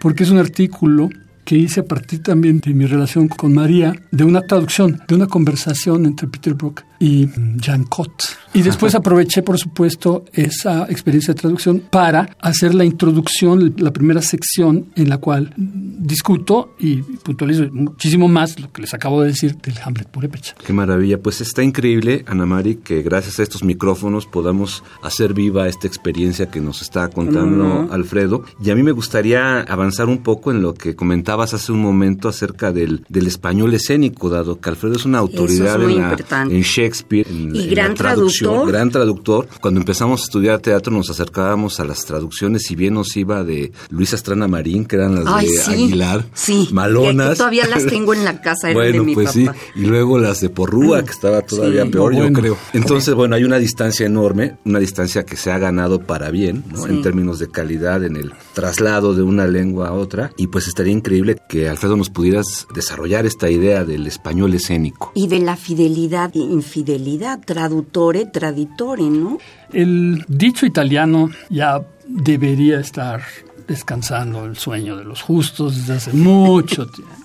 porque 0.02 0.24
es 0.24 0.32
un 0.32 0.40
artículo 0.40 1.10
que 1.48 1.56
hice 1.56 1.80
a 1.80 1.86
partir 1.86 2.22
también 2.22 2.60
de 2.60 2.74
mi 2.74 2.86
relación 2.86 3.30
con 3.30 3.54
María, 3.54 3.96
de 4.12 4.26
una 4.26 4.42
traducción, 4.42 5.02
de 5.08 5.16
una 5.16 5.28
conversación 5.28 6.06
entre 6.06 6.28
Peter 6.28 6.56
Brook 6.56 6.84
y 7.00 7.28
Jan 7.62 7.84
Cott. 7.84 8.24
Y 8.54 8.62
después 8.64 8.96
aproveché, 8.96 9.44
por 9.44 9.58
supuesto, 9.60 10.26
esa 10.34 10.86
experiencia 10.90 11.34
de 11.34 11.40
traducción 11.40 11.84
para 11.92 12.36
hacer 12.40 12.74
la 12.74 12.86
introducción, 12.86 13.76
la 13.78 13.92
primera 13.94 14.22
sección 14.22 14.88
en 14.96 15.10
la 15.10 15.18
cual 15.20 15.54
discuto 15.58 16.76
y 16.80 16.98
puntualizo 17.02 17.68
muchísimo 17.72 18.28
más 18.28 18.60
lo 18.60 18.72
que 18.72 18.82
les 18.82 18.94
acabo 18.94 19.22
de 19.22 19.28
decir 19.30 19.58
del 19.58 19.76
Hamlet 19.84 20.08
Purépecha. 20.08 20.56
Qué 20.66 20.74
maravilla. 20.74 21.20
Pues 21.20 21.42
está 21.42 21.64
increíble, 21.64 22.24
Ana 22.28 22.46
Mari, 22.46 22.76
que 22.76 23.02
gracias 23.02 23.40
a 23.40 23.44
estos 23.44 23.64
micrófonos 23.64 24.26
podamos 24.26 24.84
hacer 25.04 25.34
viva 25.34 25.68
esta 25.68 25.88
experiencia 25.88 26.50
que 26.50 26.62
nos 26.62 26.82
está 26.82 27.10
contando 27.10 27.88
Alfredo. 27.92 28.44
Y 28.64 28.70
a 28.72 28.76
mí 28.76 28.84
me 28.84 28.92
gustaría 28.92 29.62
avanzar 29.62 30.08
un 30.08 30.20
poco 30.20 30.52
en 30.52 30.62
lo 30.62 30.74
que 30.74 30.96
comentabas 30.96 31.54
hace 31.54 31.72
un 31.72 31.82
momento 31.82 32.30
acerca 32.30 32.72
del, 32.72 33.04
del 33.10 33.28
español 33.28 33.74
escénico, 33.74 34.30
dado 34.30 34.60
que 34.60 34.70
Alfredo 34.70 34.96
es 34.96 35.06
una 35.06 35.20
autoridad 35.20 35.78
muy 35.80 35.94
en, 35.96 36.02
la- 36.02 36.12
en 36.44 36.62
Shakespeare. 36.62 36.87
En- 37.30 37.56
Y 37.56 37.64
en 37.64 37.70
gran 37.70 37.90
la 37.92 37.96
traducción, 37.96 38.50
traductor. 38.52 38.72
Gran 38.74 38.90
traductor. 38.92 39.48
Cuando 39.62 39.80
empezamos 39.80 40.22
a 40.22 40.24
estudiar 40.24 40.60
teatro 40.60 40.92
nos 40.94 41.10
acercábamos 41.10 41.80
a 41.80 41.86
las 41.86 42.06
traducciones 42.06 42.70
y 42.72 42.76
bien 42.76 42.94
nos 42.96 43.16
iba 43.18 43.44
de 43.44 43.72
Luis 43.90 44.14
Astrana 44.14 44.48
Marín, 44.48 44.86
que 44.86 44.96
eran 44.96 45.16
las 45.24 45.26
Ay, 45.28 45.48
de 45.48 45.58
sí. 45.58 45.72
Aguilar. 45.72 46.26
Sí. 46.34 46.70
Malonas. 46.72 47.32
Que- 47.32 47.36
todavía 47.38 47.68
las 47.68 47.86
tengo 47.88 48.14
en 48.14 48.26
la 48.26 48.42
casa, 48.42 48.70
eran 48.72 48.84
de 48.84 48.90
bueno, 48.92 49.04
mi 49.04 49.14
pues 49.14 49.28
papá. 49.34 49.56
sí. 49.76 49.82
Y 49.82 49.86
luego 49.86 50.18
las 50.20 50.42
de 50.42 50.50
Porrúa, 50.50 51.04
que 51.04 51.12
estaba 51.12 51.42
todavía 51.42 51.84
Sí. 51.84 51.90
peor, 51.90 52.12
No, 52.14 52.20
bueno. 52.20 52.36
yo 52.36 52.42
creo. 52.42 52.58
Entonces, 52.74 53.14
bueno, 53.14 53.36
hay 53.36 53.44
una 53.44 53.58
distancia 53.60 54.06
enorme, 54.06 54.58
una 54.66 54.80
distancia 54.80 55.26
que 55.26 55.36
se 55.36 55.52
ha 55.52 55.58
ganado 55.60 56.00
para 56.02 56.32
bien, 56.32 56.64
¿no? 56.74 56.88
En 56.88 57.02
términos 57.02 57.40
de 57.40 57.50
calidad, 57.50 58.04
en 58.04 58.16
el 58.16 58.32
traslado 58.54 59.14
de 59.14 59.22
una 59.22 59.48
lengua 59.48 59.90
a 59.90 59.94
otra. 59.94 60.32
Y 60.38 60.48
pues 60.48 60.68
estaría 60.68 60.94
increíble 60.94 61.38
que, 61.50 61.70
Alfredo, 61.70 61.96
nos 61.98 62.10
pudieras 62.10 62.68
desarrollar 62.74 63.26
esta 63.26 63.50
idea 63.50 63.84
del 63.86 64.08
español 64.08 64.54
escénico. 64.54 65.12
Y 65.16 65.28
de 65.28 65.40
la 65.40 65.56
fidelidad 65.56 66.32
e 66.36 66.40
infidelidad, 66.78 67.40
traductore, 67.44 68.26
traditore, 68.26 69.04
¿no? 69.04 69.38
El 69.74 70.24
dicho 70.28 70.66
italiano 70.66 71.30
ya 71.50 71.82
debería 72.08 72.80
estar 72.80 73.22
descansando 73.68 74.46
el 74.46 74.56
sueño 74.56 74.96
de 74.96 75.04
los 75.04 75.22
justos 75.22 75.76
desde 75.76 75.94
hace 75.94 76.14
mucho 76.14 76.88
tiempo, 76.92 77.16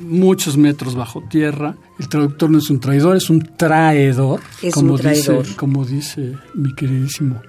muchos 0.00 0.56
metros 0.56 0.94
bajo 0.94 1.22
tierra. 1.22 1.74
El 1.98 2.08
traductor 2.08 2.50
no 2.50 2.58
es 2.58 2.68
un 2.68 2.80
traidor, 2.80 3.16
es 3.16 3.30
un 3.30 3.40
traidor, 3.56 4.40
Es 4.62 4.74
como 4.74 4.94
un 4.94 5.00
traidor. 5.00 5.44
dice, 5.44 5.56
como 5.56 5.84
dice 5.84 6.34
mi 6.54 6.74
queridísimo 6.74 7.40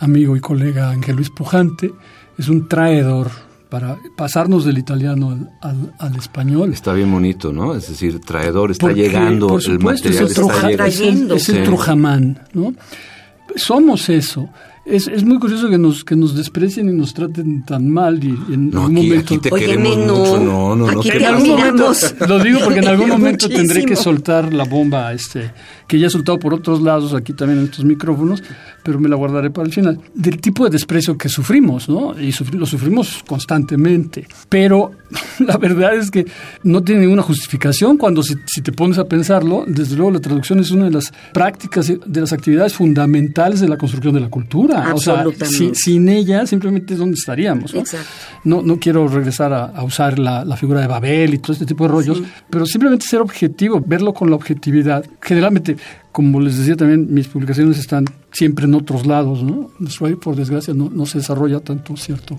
amigo 0.00 0.36
y 0.36 0.40
colega 0.40 0.90
Ángel 0.90 1.16
Luis 1.16 1.30
Pujante, 1.30 1.92
es 2.36 2.48
un 2.48 2.68
traidor 2.68 3.30
para 3.74 3.98
pasarnos 4.14 4.64
del 4.64 4.78
italiano 4.78 5.30
al, 5.30 5.50
al- 5.60 5.92
al 5.98 6.14
español. 6.16 6.72
Está 6.72 6.92
bien 6.92 7.10
bonito, 7.10 7.52
¿no? 7.52 7.74
Es 7.74 7.88
decir, 7.88 8.20
traidor, 8.20 8.70
está 8.70 8.86
Porque, 8.86 9.02
llegando, 9.02 9.48
por 9.48 9.60
el 9.68 9.80
material 9.80 10.26
es 10.26 10.30
el, 10.30 10.36
truja- 10.36 10.70
está 10.70 10.86
llegando. 10.86 10.86
es 10.86 11.00
el- 11.00 11.32
es 11.32 11.48
el 11.48 11.56
Sí. 11.56 11.62
trujamán, 11.64 12.38
¿no? 12.52 12.72
Somos 13.56 14.08
eso. 14.08 14.48
Es, 14.86 15.08
es 15.08 15.24
muy 15.24 15.38
curioso 15.38 15.70
que 15.70 15.78
nos, 15.78 16.04
que 16.04 16.14
nos 16.14 16.34
desprecien 16.36 16.90
y 16.90 16.92
nos 16.92 17.14
traten 17.14 17.64
tan 17.64 17.88
mal 17.88 18.22
y, 18.22 18.28
y 18.50 18.54
en 18.54 18.70
No, 18.70 18.82
algún 18.82 18.98
aquí, 18.98 19.06
momento... 19.08 19.24
aquí 19.34 19.38
te 19.38 19.50
Óyeme, 19.54 19.66
queremos 19.72 19.96
no. 19.96 20.16
mucho. 20.18 20.40
No, 20.40 20.76
no, 20.76 20.92
no. 20.92 21.00
Aquí 21.00 21.10
que 21.10 21.18
te 21.18 21.26
algún 21.26 21.48
momento, 21.48 21.92
lo 22.28 22.38
digo 22.38 22.60
porque 22.62 22.80
en 22.80 22.88
algún 22.88 23.08
momento 23.16 23.48
tendré 23.48 23.80
que 23.80 23.92
Muchísimo. 23.92 24.02
soltar 24.02 24.52
la 24.52 24.64
bomba 24.64 25.12
este, 25.14 25.52
que 25.88 25.98
ya 25.98 26.08
he 26.08 26.10
soltado 26.10 26.38
por 26.38 26.52
otros 26.52 26.82
lados, 26.82 27.14
aquí 27.14 27.32
también 27.32 27.60
en 27.60 27.64
estos 27.66 27.84
micrófonos, 27.86 28.42
pero 28.82 29.00
me 29.00 29.08
la 29.08 29.16
guardaré 29.16 29.50
para 29.50 29.66
el 29.66 29.72
final. 29.72 29.98
Del 30.14 30.38
tipo 30.38 30.64
de 30.64 30.70
desprecio 30.70 31.16
que 31.16 31.30
sufrimos, 31.30 31.88
¿no? 31.88 32.12
Y 32.20 32.28
sufri- 32.32 32.58
lo 32.58 32.66
sufrimos 32.66 33.24
constantemente. 33.26 34.26
Pero 34.50 34.90
la 35.38 35.56
verdad 35.56 35.94
es 35.94 36.10
que 36.10 36.26
no 36.62 36.82
tiene 36.82 37.00
ninguna 37.02 37.22
justificación 37.22 37.96
cuando 37.96 38.22
si, 38.22 38.34
si 38.46 38.60
te 38.60 38.72
pones 38.72 38.98
a 38.98 39.04
pensarlo, 39.06 39.64
desde 39.66 39.96
luego 39.96 40.10
la 40.10 40.20
traducción 40.20 40.58
es 40.60 40.70
una 40.72 40.84
de 40.84 40.90
las 40.90 41.10
prácticas, 41.32 41.86
de 42.04 42.20
las 42.20 42.34
actividades 42.34 42.74
fundamentales 42.74 43.60
de 43.60 43.68
la 43.68 43.78
construcción 43.78 44.12
de 44.14 44.20
la 44.20 44.28
cultura. 44.28 44.73
O 44.74 44.98
sea, 44.98 45.14
Absolutamente. 45.14 45.46
sin, 45.46 45.74
sin 45.74 46.08
ella 46.08 46.46
simplemente 46.46 46.94
es 46.94 47.00
donde 47.00 47.14
estaríamos. 47.14 47.74
¿no? 47.74 47.80
Exacto. 47.80 48.06
No, 48.44 48.62
no 48.62 48.78
quiero 48.78 49.06
regresar 49.08 49.52
a, 49.52 49.64
a 49.66 49.82
usar 49.84 50.18
la, 50.18 50.44
la 50.44 50.56
figura 50.56 50.80
de 50.80 50.86
Babel 50.86 51.34
y 51.34 51.38
todo 51.38 51.52
este 51.52 51.66
tipo 51.66 51.84
de 51.84 51.88
rollos, 51.88 52.22
pero 52.50 52.66
simplemente 52.66 53.06
ser 53.06 53.20
objetivo, 53.20 53.82
verlo 53.84 54.12
con 54.12 54.30
la 54.30 54.36
objetividad. 54.36 55.04
Generalmente, 55.20 55.76
como 56.12 56.40
les 56.40 56.58
decía 56.58 56.76
también, 56.76 57.12
mis 57.12 57.28
publicaciones 57.28 57.78
están 57.78 58.04
siempre 58.32 58.66
en 58.66 58.74
otros 58.74 59.06
lados, 59.06 59.42
¿no? 59.42 59.70
Nuestro 59.78 60.18
por 60.20 60.36
desgracia, 60.36 60.74
no, 60.74 60.90
no 60.90 61.06
se 61.06 61.18
desarrolla 61.18 61.60
tanto 61.60 61.96
cierto 61.96 62.38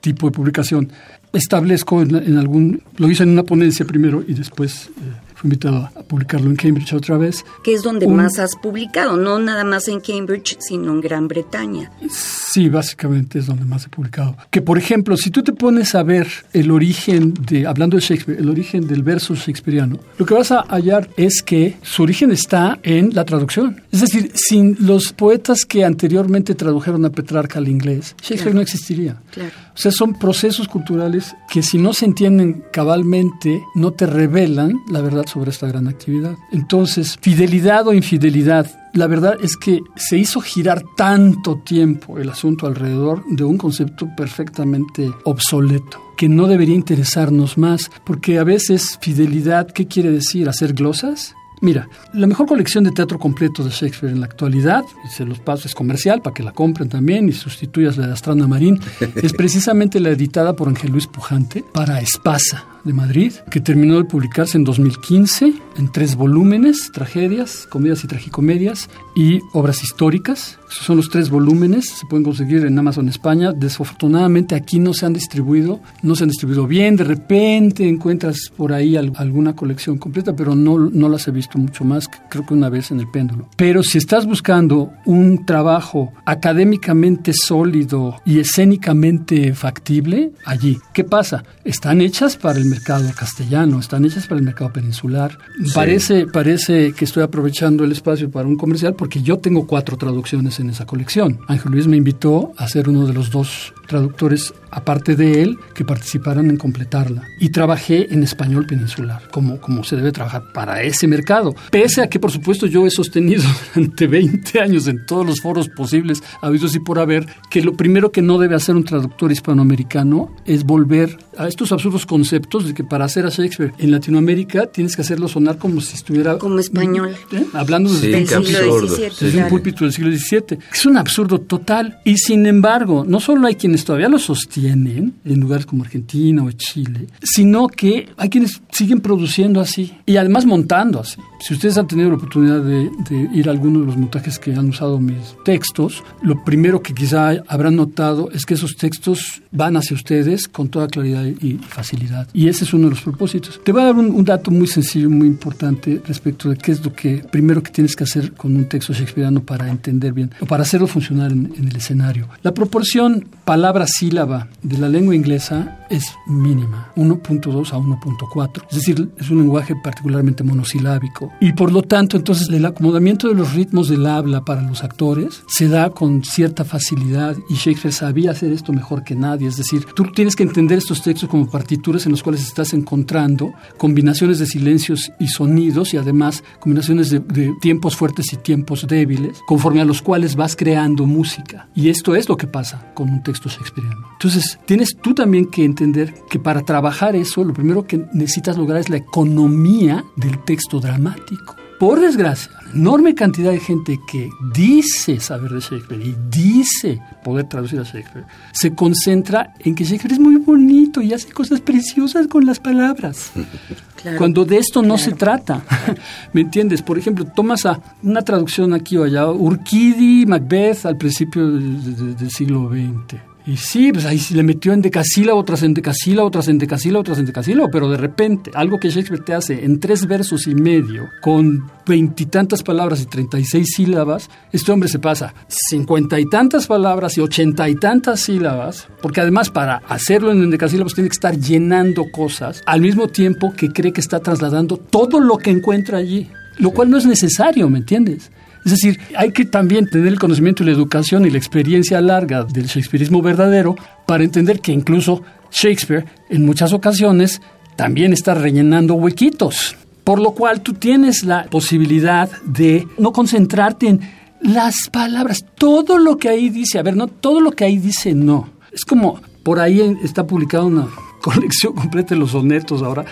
tipo 0.00 0.26
de 0.26 0.32
publicación. 0.32 0.90
Establezco 1.32 2.02
en, 2.02 2.14
en 2.16 2.38
algún, 2.38 2.82
lo 2.96 3.10
hice 3.10 3.22
en 3.22 3.30
una 3.30 3.42
ponencia 3.42 3.84
primero 3.84 4.24
y 4.26 4.34
después 4.34 4.86
eh, 4.86 5.27
fui 5.38 5.46
invitado 5.48 5.76
a 5.94 6.02
publicarlo 6.02 6.50
en 6.50 6.56
Cambridge 6.56 6.92
otra 6.94 7.16
vez. 7.16 7.44
Que 7.62 7.72
es 7.74 7.82
donde 7.82 8.06
Un- 8.06 8.16
más 8.16 8.38
has 8.40 8.56
publicado, 8.56 9.16
no 9.16 9.38
nada 9.38 9.62
más 9.62 9.86
en 9.88 10.00
Cambridge, 10.00 10.56
sino 10.58 10.90
en 10.92 11.00
Gran 11.00 11.28
Bretaña. 11.28 11.90
Sí, 12.10 12.68
básicamente 12.68 13.38
es 13.38 13.46
donde 13.46 13.64
más 13.64 13.86
he 13.86 13.88
publicado. 13.88 14.36
Que, 14.50 14.60
por 14.62 14.78
ejemplo, 14.78 15.16
si 15.16 15.30
tú 15.30 15.42
te 15.42 15.52
pones 15.52 15.94
a 15.94 16.02
ver 16.02 16.26
el 16.52 16.70
origen 16.70 17.34
de, 17.34 17.66
hablando 17.66 17.96
de 17.96 18.02
Shakespeare, 18.02 18.40
el 18.40 18.48
origen 18.48 18.86
del 18.88 19.02
verso 19.02 19.34
shakespeariano, 19.34 19.98
lo 20.18 20.26
que 20.26 20.34
vas 20.34 20.50
a 20.50 20.62
hallar 20.62 21.08
es 21.16 21.42
que 21.42 21.76
su 21.82 22.02
origen 22.02 22.32
está 22.32 22.78
en 22.82 23.14
la 23.14 23.24
traducción. 23.24 23.80
Es 23.92 24.00
decir, 24.00 24.32
sin 24.34 24.76
los 24.80 25.12
poetas 25.12 25.64
que 25.64 25.84
anteriormente 25.84 26.54
tradujeron 26.56 27.04
a 27.04 27.10
Petrarca 27.10 27.58
al 27.60 27.68
inglés, 27.68 28.14
Shakespeare 28.20 28.38
Claro. 28.42 28.54
no 28.56 28.60
existiría. 28.62 29.16
Claro. 29.30 29.50
O 29.74 29.80
sea, 29.80 29.92
son 29.92 30.18
procesos 30.18 30.66
culturales 30.66 31.36
que 31.48 31.62
si 31.62 31.78
no 31.78 31.92
se 31.92 32.06
entienden 32.06 32.64
cabalmente, 32.72 33.62
no 33.76 33.92
te 33.92 34.06
revelan 34.06 34.72
la 34.90 35.00
verdad 35.02 35.24
sobre 35.28 35.50
esta 35.50 35.68
gran 35.68 35.86
actividad. 35.88 36.36
Entonces, 36.52 37.16
fidelidad 37.20 37.86
o 37.86 37.92
infidelidad, 37.92 38.66
la 38.94 39.06
verdad 39.06 39.36
es 39.42 39.56
que 39.56 39.80
se 39.96 40.18
hizo 40.18 40.40
girar 40.40 40.82
tanto 40.96 41.58
tiempo 41.58 42.18
el 42.18 42.30
asunto 42.30 42.66
alrededor 42.66 43.24
de 43.28 43.44
un 43.44 43.58
concepto 43.58 44.08
perfectamente 44.16 45.10
obsoleto 45.24 46.02
que 46.16 46.28
no 46.28 46.48
debería 46.48 46.74
interesarnos 46.74 47.56
más, 47.56 47.90
porque 48.04 48.38
a 48.38 48.44
veces 48.44 48.98
fidelidad, 49.00 49.70
¿qué 49.70 49.86
quiere 49.86 50.10
decir? 50.10 50.48
¿Hacer 50.48 50.72
glosas? 50.72 51.34
Mira, 51.60 51.88
la 52.12 52.26
mejor 52.26 52.46
colección 52.46 52.84
de 52.84 52.92
teatro 52.92 53.18
completo 53.18 53.64
de 53.64 53.70
Shakespeare 53.70 54.12
en 54.12 54.20
la 54.20 54.26
actualidad, 54.26 54.84
y 55.04 55.08
se 55.08 55.24
los 55.24 55.40
paso, 55.40 55.66
es 55.66 55.74
comercial 55.74 56.22
para 56.22 56.34
que 56.34 56.42
la 56.42 56.52
compren 56.52 56.88
también 56.88 57.28
y 57.28 57.32
sustituyas 57.32 57.96
la 57.96 58.06
de 58.06 58.12
Astrana 58.12 58.46
Marín, 58.46 58.80
es 59.16 59.32
precisamente 59.32 59.98
la 60.00 60.10
editada 60.10 60.54
por 60.54 60.68
Ángel 60.68 60.92
Luis 60.92 61.06
Pujante 61.06 61.64
para 61.72 62.00
Espasa 62.00 62.64
de 62.84 62.92
Madrid, 62.92 63.32
que 63.50 63.60
terminó 63.60 63.96
de 63.96 64.04
publicarse 64.04 64.56
en 64.56 64.64
2015 64.64 65.52
en 65.78 65.92
tres 65.92 66.16
volúmenes, 66.16 66.90
tragedias, 66.92 67.66
comedias 67.70 68.04
y 68.04 68.08
tragicomedias 68.08 68.88
y 69.14 69.40
obras 69.52 69.82
históricas. 69.82 70.58
Esos 70.70 70.84
son 70.84 70.96
los 70.96 71.08
tres 71.08 71.30
volúmenes, 71.30 71.88
se 71.88 72.06
pueden 72.06 72.24
conseguir 72.24 72.66
en 72.66 72.78
Amazon 72.78 73.08
España. 73.08 73.52
Desafortunadamente 73.52 74.54
aquí 74.54 74.78
no 74.78 74.92
se 74.92 75.06
han 75.06 75.12
distribuido, 75.12 75.80
no 76.02 76.14
se 76.14 76.24
han 76.24 76.28
distribuido 76.28 76.66
bien. 76.66 76.96
De 76.96 77.04
repente 77.04 77.88
encuentras 77.88 78.50
por 78.56 78.72
ahí 78.72 78.96
alguna 78.96 79.54
colección 79.54 79.98
completa, 79.98 80.34
pero 80.34 80.54
no, 80.54 80.78
no 80.78 81.08
las 81.08 81.26
he 81.28 81.30
visto 81.30 81.58
mucho 81.58 81.84
más, 81.84 82.08
creo 82.28 82.44
que 82.44 82.54
una 82.54 82.68
vez 82.68 82.90
en 82.90 83.00
el 83.00 83.08
péndulo. 83.08 83.48
Pero 83.56 83.82
si 83.82 83.98
estás 83.98 84.26
buscando 84.26 84.92
un 85.06 85.46
trabajo 85.46 86.12
académicamente 86.24 87.32
sólido 87.32 88.16
y 88.24 88.40
escénicamente 88.40 89.54
factible, 89.54 90.32
allí. 90.44 90.78
¿Qué 90.92 91.04
pasa? 91.04 91.44
Están 91.64 92.00
hechas 92.00 92.36
para 92.36 92.58
el 92.58 92.66
mercado 92.68 93.08
castellano, 93.14 93.80
están 93.80 94.04
hechas 94.04 94.26
para 94.26 94.38
el 94.38 94.44
mercado 94.44 94.72
peninsular. 94.72 95.38
Parece, 95.74 96.26
parece 96.26 96.92
que 96.92 97.04
estoy 97.04 97.22
aprovechando 97.22 97.84
el 97.84 97.92
espacio 97.92 98.30
para 98.30 98.48
un 98.48 98.56
comercial 98.56 98.94
porque 98.94 99.22
yo 99.22 99.38
tengo 99.38 99.66
cuatro 99.66 99.96
traducciones 99.96 100.60
en 100.60 100.70
esa 100.70 100.86
colección. 100.86 101.40
Ángel 101.48 101.72
Luis 101.72 101.86
me 101.86 101.96
invitó 101.96 102.52
a 102.56 102.68
ser 102.68 102.88
uno 102.88 103.06
de 103.06 103.12
los 103.12 103.30
dos 103.30 103.72
traductores, 103.88 104.54
aparte 104.70 105.16
de 105.16 105.42
él, 105.42 105.58
que 105.74 105.84
participaran 105.84 106.50
en 106.50 106.56
completarla. 106.56 107.24
Y 107.40 107.48
trabajé 107.48 108.12
en 108.12 108.22
español 108.22 108.66
peninsular, 108.66 109.28
como, 109.30 109.60
como 109.60 109.82
se 109.82 109.96
debe 109.96 110.12
trabajar 110.12 110.44
para 110.52 110.82
ese 110.82 111.06
mercado. 111.06 111.56
Pese 111.70 112.02
a 112.02 112.08
que, 112.08 112.20
por 112.20 112.30
supuesto, 112.30 112.66
yo 112.66 112.86
he 112.86 112.90
sostenido 112.90 113.42
durante 113.74 114.06
20 114.06 114.60
años 114.60 114.86
en 114.86 115.04
todos 115.06 115.26
los 115.26 115.40
foros 115.40 115.68
posibles, 115.68 116.22
habidos 116.40 116.74
y 116.76 116.80
por 116.80 116.98
haber, 116.98 117.26
que 117.50 117.62
lo 117.62 117.74
primero 117.74 118.12
que 118.12 118.22
no 118.22 118.38
debe 118.38 118.54
hacer 118.54 118.76
un 118.76 118.84
traductor 118.84 119.32
hispanoamericano 119.32 120.34
es 120.44 120.64
volver 120.64 121.16
a 121.36 121.48
estos 121.48 121.72
absurdos 121.72 122.04
conceptos 122.04 122.66
de 122.66 122.74
que 122.74 122.84
para 122.84 123.04
hacer 123.04 123.24
a 123.24 123.30
Shakespeare 123.30 123.72
en 123.78 123.90
Latinoamérica 123.90 124.66
tienes 124.66 124.94
que 124.94 125.02
hacerlo 125.02 125.28
sonar 125.28 125.58
como 125.58 125.80
si 125.80 125.94
estuviera... 125.94 126.38
Como 126.38 126.58
español. 126.58 127.16
¿eh? 127.32 127.44
Hablando 127.54 127.90
desde, 127.92 128.26
sí, 128.26 128.26
siglo 128.26 128.86
desde 128.86 129.42
un 129.42 129.48
púlpito 129.48 129.84
del 129.84 129.92
siglo 129.92 130.10
XVII. 130.10 130.58
Es 130.72 130.86
un 130.86 130.96
absurdo 130.96 131.40
total. 131.40 131.98
Y 132.04 132.18
sin 132.18 132.46
embargo, 132.46 133.04
no 133.06 133.20
solo 133.20 133.46
hay 133.46 133.54
quienes 133.54 133.77
todavía 133.84 134.08
lo 134.08 134.18
sostienen 134.18 135.14
en 135.24 135.40
lugares 135.40 135.66
como 135.66 135.84
Argentina 135.84 136.42
o 136.42 136.50
Chile, 136.52 137.06
sino 137.22 137.68
que 137.68 138.08
hay 138.16 138.28
quienes 138.28 138.60
siguen 138.70 139.00
produciendo 139.00 139.60
así 139.60 139.92
y 140.06 140.16
además 140.16 140.46
montando 140.46 141.00
así. 141.00 141.20
Si 141.40 141.54
ustedes 141.54 141.78
han 141.78 141.86
tenido 141.86 142.08
la 142.08 142.16
oportunidad 142.16 142.62
de, 142.62 142.90
ir 143.32 143.48
a 143.48 143.52
alguno 143.52 143.80
de 143.80 143.86
los 143.86 143.96
montajes 143.96 144.38
que 144.38 144.54
han 144.54 144.68
usado 144.68 144.98
mis 144.98 145.36
textos, 145.44 146.02
lo 146.22 146.44
primero 146.44 146.82
que 146.82 146.94
quizá 146.94 147.42
habrán 147.46 147.76
notado 147.76 148.30
es 148.32 148.44
que 148.44 148.54
esos 148.54 148.76
textos 148.76 149.42
van 149.52 149.76
hacia 149.76 149.94
ustedes 149.94 150.48
con 150.48 150.68
toda 150.68 150.88
claridad 150.88 151.24
y 151.24 151.58
facilidad. 151.58 152.28
Y 152.32 152.48
ese 152.48 152.64
es 152.64 152.72
uno 152.72 152.84
de 152.84 152.90
los 152.90 153.02
propósitos. 153.02 153.60
Te 153.64 153.72
voy 153.72 153.82
a 153.82 153.86
dar 153.86 153.94
un, 153.94 154.24
dato 154.24 154.50
muy 154.50 154.66
sencillo, 154.66 155.08
muy 155.08 155.26
importante 155.26 156.02
respecto 156.06 156.50
de 156.50 156.56
qué 156.56 156.72
es 156.72 156.84
lo 156.84 156.92
que 156.92 157.24
primero 157.30 157.62
que 157.62 157.70
tienes 157.70 157.94
que 157.94 158.04
hacer 158.04 158.32
con 158.32 158.56
un 158.56 158.66
texto 158.66 158.92
shakespeariano 158.92 159.42
para 159.42 159.68
entender 159.68 160.12
bien 160.12 160.30
o 160.40 160.46
para 160.46 160.62
hacerlo 160.62 160.86
funcionar 160.86 161.32
en, 161.32 161.52
en 161.56 161.68
el 161.68 161.76
escenario. 161.76 162.28
La 162.42 162.52
proporción 162.52 163.26
palabra-sílaba 163.68 164.48
de 164.62 164.78
la 164.78 164.88
lengua 164.88 165.14
inglesa 165.14 165.77
es 165.90 166.14
mínima, 166.26 166.92
1.2 166.96 167.72
a 167.72 167.78
1.4. 167.78 168.64
Es 168.70 168.76
decir, 168.76 169.10
es 169.18 169.30
un 169.30 169.38
lenguaje 169.38 169.74
particularmente 169.76 170.44
monosilábico. 170.44 171.32
Y 171.40 171.52
por 171.52 171.72
lo 171.72 171.82
tanto, 171.82 172.16
entonces, 172.16 172.48
el 172.48 172.64
acomodamiento 172.64 173.28
de 173.28 173.34
los 173.34 173.54
ritmos 173.54 173.88
del 173.88 174.06
habla 174.06 174.44
para 174.44 174.62
los 174.62 174.82
actores 174.82 175.42
se 175.48 175.68
da 175.68 175.90
con 175.90 176.24
cierta 176.24 176.64
facilidad 176.64 177.36
y 177.48 177.54
Shakespeare 177.54 177.92
sabía 177.92 178.32
hacer 178.32 178.52
esto 178.52 178.72
mejor 178.72 179.04
que 179.04 179.14
nadie. 179.14 179.48
Es 179.48 179.56
decir, 179.56 179.84
tú 179.94 180.04
tienes 180.14 180.36
que 180.36 180.42
entender 180.42 180.78
estos 180.78 181.02
textos 181.02 181.28
como 181.28 181.50
partituras 181.50 182.06
en 182.06 182.12
los 182.12 182.22
cuales 182.22 182.42
estás 182.42 182.72
encontrando 182.74 183.52
combinaciones 183.76 184.38
de 184.38 184.46
silencios 184.46 185.12
y 185.18 185.28
sonidos 185.28 185.94
y 185.94 185.96
además 185.96 186.42
combinaciones 186.60 187.10
de, 187.10 187.20
de 187.20 187.52
tiempos 187.60 187.96
fuertes 187.96 188.32
y 188.32 188.36
tiempos 188.36 188.86
débiles, 188.86 189.38
conforme 189.46 189.80
a 189.80 189.84
los 189.84 190.02
cuales 190.02 190.36
vas 190.36 190.56
creando 190.56 191.06
música. 191.06 191.68
Y 191.74 191.88
esto 191.88 192.14
es 192.14 192.28
lo 192.28 192.36
que 192.36 192.46
pasa 192.46 192.92
con 192.94 193.08
un 193.08 193.22
texto 193.22 193.48
shakespeariano. 193.48 194.06
Entonces, 194.12 194.58
tienes 194.66 194.96
tú 194.96 195.14
también 195.14 195.46
que 195.46 195.64
entender 195.78 196.14
que 196.28 196.38
para 196.38 196.62
trabajar 196.62 197.14
eso, 197.14 197.44
lo 197.44 197.54
primero 197.54 197.86
que 197.86 198.04
necesitas 198.12 198.56
lograr 198.56 198.80
es 198.80 198.88
la 198.88 198.96
economía 198.96 200.04
del 200.16 200.42
texto 200.44 200.80
dramático. 200.80 201.54
Por 201.78 202.00
desgracia, 202.00 202.50
enorme 202.74 203.14
cantidad 203.14 203.52
de 203.52 203.60
gente 203.60 204.00
que 204.10 204.28
dice 204.52 205.20
saber 205.20 205.52
de 205.52 205.60
Shakespeare 205.60 206.04
y 206.04 206.16
dice 206.28 207.00
poder 207.22 207.48
traducir 207.48 207.78
a 207.78 207.84
Shakespeare, 207.84 208.26
se 208.50 208.74
concentra 208.74 209.54
en 209.60 209.76
que 209.76 209.84
Shakespeare 209.84 210.14
es 210.14 210.18
muy 210.18 210.38
bonito 210.38 211.00
y 211.00 211.12
hace 211.12 211.30
cosas 211.30 211.60
preciosas 211.60 212.26
con 212.26 212.44
las 212.44 212.58
palabras. 212.58 213.30
cuando 214.18 214.44
de 214.44 214.58
esto 214.58 214.82
no 214.82 214.98
se 214.98 215.12
trata. 215.12 215.62
¿Me 216.32 216.40
entiendes? 216.40 216.82
Por 216.82 216.98
ejemplo, 216.98 217.24
tomas 217.24 217.64
a 217.64 217.80
una 218.02 218.22
traducción 218.22 218.74
aquí 218.74 218.96
o 218.96 219.04
allá, 219.04 219.30
Urquidi, 219.30 220.26
Macbeth 220.26 220.84
al 220.84 220.96
principio 220.96 221.48
del 221.48 222.30
siglo 222.30 222.70
XX. 222.70 223.37
Y 223.48 223.56
sí, 223.56 223.90
pues 223.94 224.04
ahí 224.04 224.20
le 224.34 224.42
metió 224.42 224.74
en 224.74 224.82
decasílabo, 224.82 225.40
otras 225.40 225.62
en 225.62 225.72
decasílabo, 225.72 226.28
otras 226.28 226.48
en 226.48 226.58
decasílabo, 226.58 227.00
otras 227.00 227.18
en 227.18 227.24
decasílabo, 227.24 227.70
pero 227.70 227.88
de 227.88 227.96
repente, 227.96 228.50
algo 228.52 228.78
que 228.78 228.90
Shakespeare 228.90 229.24
te 229.24 229.32
hace 229.32 229.64
en 229.64 229.80
tres 229.80 230.06
versos 230.06 230.46
y 230.46 230.54
medio, 230.54 231.08
con 231.22 231.64
veintitantas 231.86 232.62
palabras 232.62 233.00
y 233.00 233.06
treinta 233.06 233.38
y 233.38 233.46
seis 233.46 233.72
sílabas, 233.74 234.28
este 234.52 234.70
hombre 234.70 234.90
se 234.90 234.98
pasa 234.98 235.32
cincuenta 235.48 236.20
y 236.20 236.28
tantas 236.28 236.66
palabras 236.66 237.16
y 237.16 237.22
ochenta 237.22 237.66
y 237.70 237.76
tantas 237.76 238.20
sílabas, 238.20 238.86
porque 239.00 239.22
además 239.22 239.48
para 239.48 239.76
hacerlo 239.88 240.30
en 240.30 240.50
decasílabos 240.50 240.92
tiene 240.92 241.08
que 241.08 241.14
estar 241.14 241.34
llenando 241.38 242.04
cosas, 242.12 242.60
al 242.66 242.82
mismo 242.82 243.08
tiempo 243.08 243.54
que 243.56 243.70
cree 243.70 243.94
que 243.94 244.02
está 244.02 244.20
trasladando 244.20 244.76
todo 244.76 245.20
lo 245.20 245.38
que 245.38 245.48
encuentra 245.48 245.96
allí, 245.96 246.28
lo 246.58 246.72
cual 246.72 246.90
no 246.90 246.98
es 246.98 247.06
necesario, 247.06 247.70
¿me 247.70 247.78
entiendes? 247.78 248.30
Es 248.68 248.72
decir, 248.72 249.00
hay 249.16 249.32
que 249.32 249.46
también 249.46 249.88
tener 249.88 250.08
el 250.08 250.18
conocimiento 250.18 250.62
y 250.62 250.66
la 250.66 250.72
educación 250.72 251.24
y 251.24 251.30
la 251.30 251.38
experiencia 251.38 252.02
larga 252.02 252.44
del 252.44 252.66
Shakespeareismo 252.66 253.22
verdadero 253.22 253.74
para 254.06 254.24
entender 254.24 254.60
que 254.60 254.72
incluso 254.72 255.22
Shakespeare 255.50 256.04
en 256.28 256.44
muchas 256.44 256.74
ocasiones 256.74 257.40
también 257.76 258.12
está 258.12 258.34
rellenando 258.34 258.92
huequitos. 258.92 259.74
Por 260.04 260.20
lo 260.20 260.32
cual 260.32 260.60
tú 260.60 260.74
tienes 260.74 261.24
la 261.24 261.44
posibilidad 261.44 262.28
de 262.42 262.86
no 262.98 263.10
concentrarte 263.14 263.88
en 263.88 264.00
las 264.42 264.90
palabras, 264.92 265.46
todo 265.54 265.96
lo 265.96 266.18
que 266.18 266.28
ahí 266.28 266.50
dice, 266.50 266.78
a 266.78 266.82
ver, 266.82 266.94
no, 266.94 267.06
todo 267.06 267.40
lo 267.40 267.52
que 267.52 267.64
ahí 267.64 267.78
dice 267.78 268.14
no. 268.14 268.50
Es 268.70 268.84
como 268.84 269.18
por 269.44 269.60
ahí 269.60 269.96
está 270.04 270.26
publicada 270.26 270.64
una 270.64 270.88
colección 271.22 271.72
completa 271.72 272.14
de 272.14 272.20
los 272.20 272.32
sonetos 272.32 272.82
ahora 272.82 273.06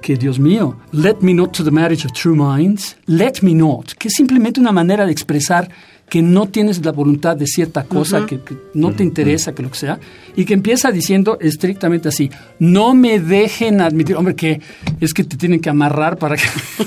que 0.00 0.16
Dios 0.16 0.38
mío, 0.38 0.76
let 0.92 1.16
me 1.20 1.34
not 1.34 1.52
to 1.52 1.64
the 1.64 1.70
marriage 1.70 2.04
of 2.04 2.12
true 2.12 2.36
minds, 2.36 2.96
let 3.06 3.42
me 3.42 3.54
not, 3.54 3.94
que 3.94 4.08
es 4.08 4.14
simplemente 4.14 4.60
una 4.60 4.72
manera 4.72 5.06
de 5.06 5.12
expresar 5.12 5.68
que 6.08 6.22
no 6.22 6.48
tienes 6.48 6.84
la 6.84 6.92
voluntad 6.92 7.36
de 7.36 7.46
cierta 7.46 7.84
cosa, 7.84 8.24
que, 8.26 8.40
no 8.74 8.92
te 8.92 9.02
interesa, 9.02 9.54
que 9.54 9.62
lo 9.62 9.70
que 9.70 9.78
sea, 9.78 10.00
y 10.36 10.44
que 10.44 10.54
empieza 10.54 10.90
diciendo 10.90 11.38
estrictamente 11.40 12.08
así, 12.08 12.30
no 12.58 12.94
me 12.94 13.20
dejen 13.20 13.80
admitir, 13.80 14.16
hombre, 14.16 14.34
que 14.34 14.60
es 15.00 15.12
que 15.12 15.24
te 15.24 15.36
tienen 15.36 15.60
que 15.60 15.68
amarrar 15.68 16.16
para 16.16 16.36
que... 16.36 16.44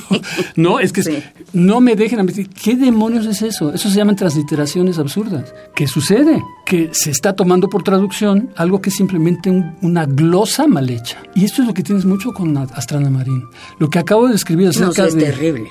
no, 0.56 0.80
es 0.80 0.92
que 0.92 1.24
no 1.54 1.82
me 1.82 1.96
dejen 1.96 2.20
admitir, 2.20 2.50
¿qué 2.50 2.76
demonios 2.76 3.26
es 3.26 3.42
eso? 3.42 3.74
Eso 3.74 3.90
se 3.90 3.96
llaman 3.96 4.16
transliteraciones 4.16 4.98
absurdas. 4.98 5.54
¿Qué 5.76 5.88
sucede? 5.88 6.42
Que 6.66 6.90
se 6.92 7.12
está 7.12 7.34
tomando 7.34 7.70
por 7.70 7.84
traducción 7.84 8.50
algo 8.56 8.82
que 8.82 8.90
es 8.90 8.96
simplemente 8.96 9.52
una 9.82 10.06
glosa 10.06 10.68
mal 10.68 10.90
hecha. 10.90 11.18
Y 11.36 11.46
esto 11.46 11.62
es 11.62 11.68
lo 11.68 11.74
que 11.74 11.84
tienes 11.84 12.06
mucho 12.06 12.34
con 12.34 12.58
Astrana 12.58 13.10
Marín. 13.10 13.44
Lo 13.80 13.90
que 13.90 14.00
acabo 14.00 14.26
de 14.26 14.34
describir 14.34 14.70
acerca 14.70 15.04
no, 15.04 15.08
es 15.08 15.16
de... 15.16 15.26
terrible. 15.26 15.68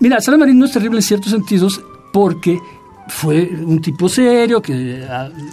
Mira, 0.00 0.16
Astrana 0.16 0.38
Marín 0.38 0.58
no 0.58 0.64
es 0.64 0.72
terrible 0.72 0.98
en 0.98 1.02
ciertos 1.02 1.30
sentidos 1.30 1.80
porque 2.12 2.58
fue 3.08 3.48
un 3.48 3.80
tipo 3.80 4.08
serio 4.08 4.62
que 4.62 5.06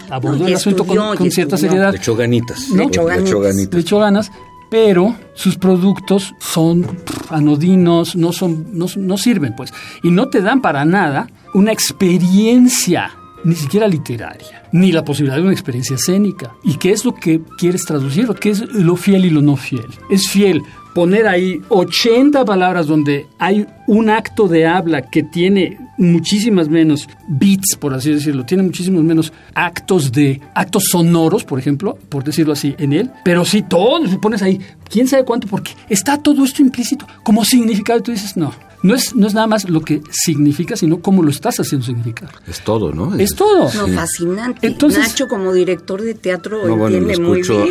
abordó 0.10 0.48
el 0.48 0.56
asunto 0.56 0.86
con, 0.86 1.32
cierta 1.32 1.58
seriedad. 1.58 1.92
Le 1.92 1.98
echó 1.98 2.16
ganitas. 2.16 2.70
Le 2.70 2.84
echó 2.84 3.06
ganitas. 3.06 3.74
Le 3.74 3.80
echó 3.82 4.00
ganas, 4.00 4.32
pero 4.70 5.16
sus 5.34 5.58
productos 5.58 6.34
son 6.40 6.86
anodinos, 7.30 8.16
no, 8.16 8.32
son, 8.32 8.68
no, 8.78 8.86
no 8.96 9.18
sirven, 9.18 9.56
pues. 9.56 9.74
Y 10.04 10.12
no 10.12 10.30
te 10.30 10.42
dan 10.42 10.62
para 10.62 10.86
nada 10.86 11.28
una 11.54 11.72
experiencia 11.72 13.12
ni 13.44 13.56
siquiera 13.56 13.88
literaria, 13.88 14.61
ni 14.71 14.91
la 14.91 15.03
posibilidad 15.03 15.38
de 15.38 15.43
una 15.43 15.51
experiencia 15.51 15.95
escénica. 15.95 16.53
¿Y 16.63 16.75
qué 16.77 16.91
es 16.91 17.05
lo 17.05 17.13
que 17.13 17.41
quieres 17.57 17.84
traducir? 17.84 18.27
¿Qué 18.39 18.51
es 18.51 18.62
lo 18.73 18.95
fiel 18.95 19.25
y 19.25 19.29
lo 19.29 19.41
no 19.41 19.55
fiel? 19.55 19.88
Es 20.10 20.27
fiel 20.29 20.62
poner 20.93 21.27
ahí 21.27 21.62
80 21.69 22.43
palabras 22.45 22.88
donde 22.88 23.27
hay 23.39 23.65
un 23.88 24.10
acto 24.10 24.47
de 24.47 24.67
habla 24.67 25.03
que 25.03 25.23
tiene 25.23 25.77
muchísimas 25.97 26.69
menos 26.69 27.07
beats, 27.27 27.75
por 27.79 27.93
así 27.93 28.12
decirlo, 28.12 28.45
tiene 28.45 28.63
muchísimos 28.63 29.03
menos 29.03 29.31
actos 29.53 30.12
de 30.12 30.41
actos 30.53 30.84
sonoros, 30.91 31.43
por 31.43 31.60
ejemplo, 31.60 31.97
por 32.10 32.23
decirlo 32.23 32.53
así, 32.53 32.75
en 32.77 32.93
él, 32.93 33.12
pero 33.23 33.45
si 33.45 33.62
todo, 33.62 34.07
si 34.07 34.17
pones 34.17 34.41
ahí, 34.41 34.60
quién 34.89 35.07
sabe 35.07 35.23
cuánto, 35.23 35.47
porque 35.47 35.71
está 35.89 36.17
todo 36.17 36.43
esto 36.43 36.62
implícito 36.62 37.07
como 37.23 37.45
significado, 37.45 37.99
y 37.99 38.03
tú 38.03 38.12
dices, 38.12 38.36
no, 38.36 38.53
no 38.84 38.95
es, 38.95 39.15
no 39.15 39.27
es 39.27 39.34
nada 39.34 39.47
más 39.47 39.69
lo 39.69 39.81
que 39.81 40.01
significa, 40.12 40.75
sino 40.75 41.01
cómo 41.01 41.21
lo 41.21 41.29
estás 41.29 41.60
haciendo 41.60 41.86
significar. 41.86 42.29
Es 42.47 42.62
todo, 42.62 42.91
¿no? 42.91 43.15
Es 43.15 43.36
todo. 43.36 43.69
No, 43.73 43.88
fascinante. 43.93 44.61
Entonces- 44.62 45.00
Nacho, 45.00 45.28
como 45.28 45.54
director 45.54 46.02
de 46.02 46.13
teatro, 46.13 46.65
No, 46.67 46.76
bueno, 46.76 46.97
entiende 46.97 47.24
muy 47.24 47.41
bien. 47.41 47.67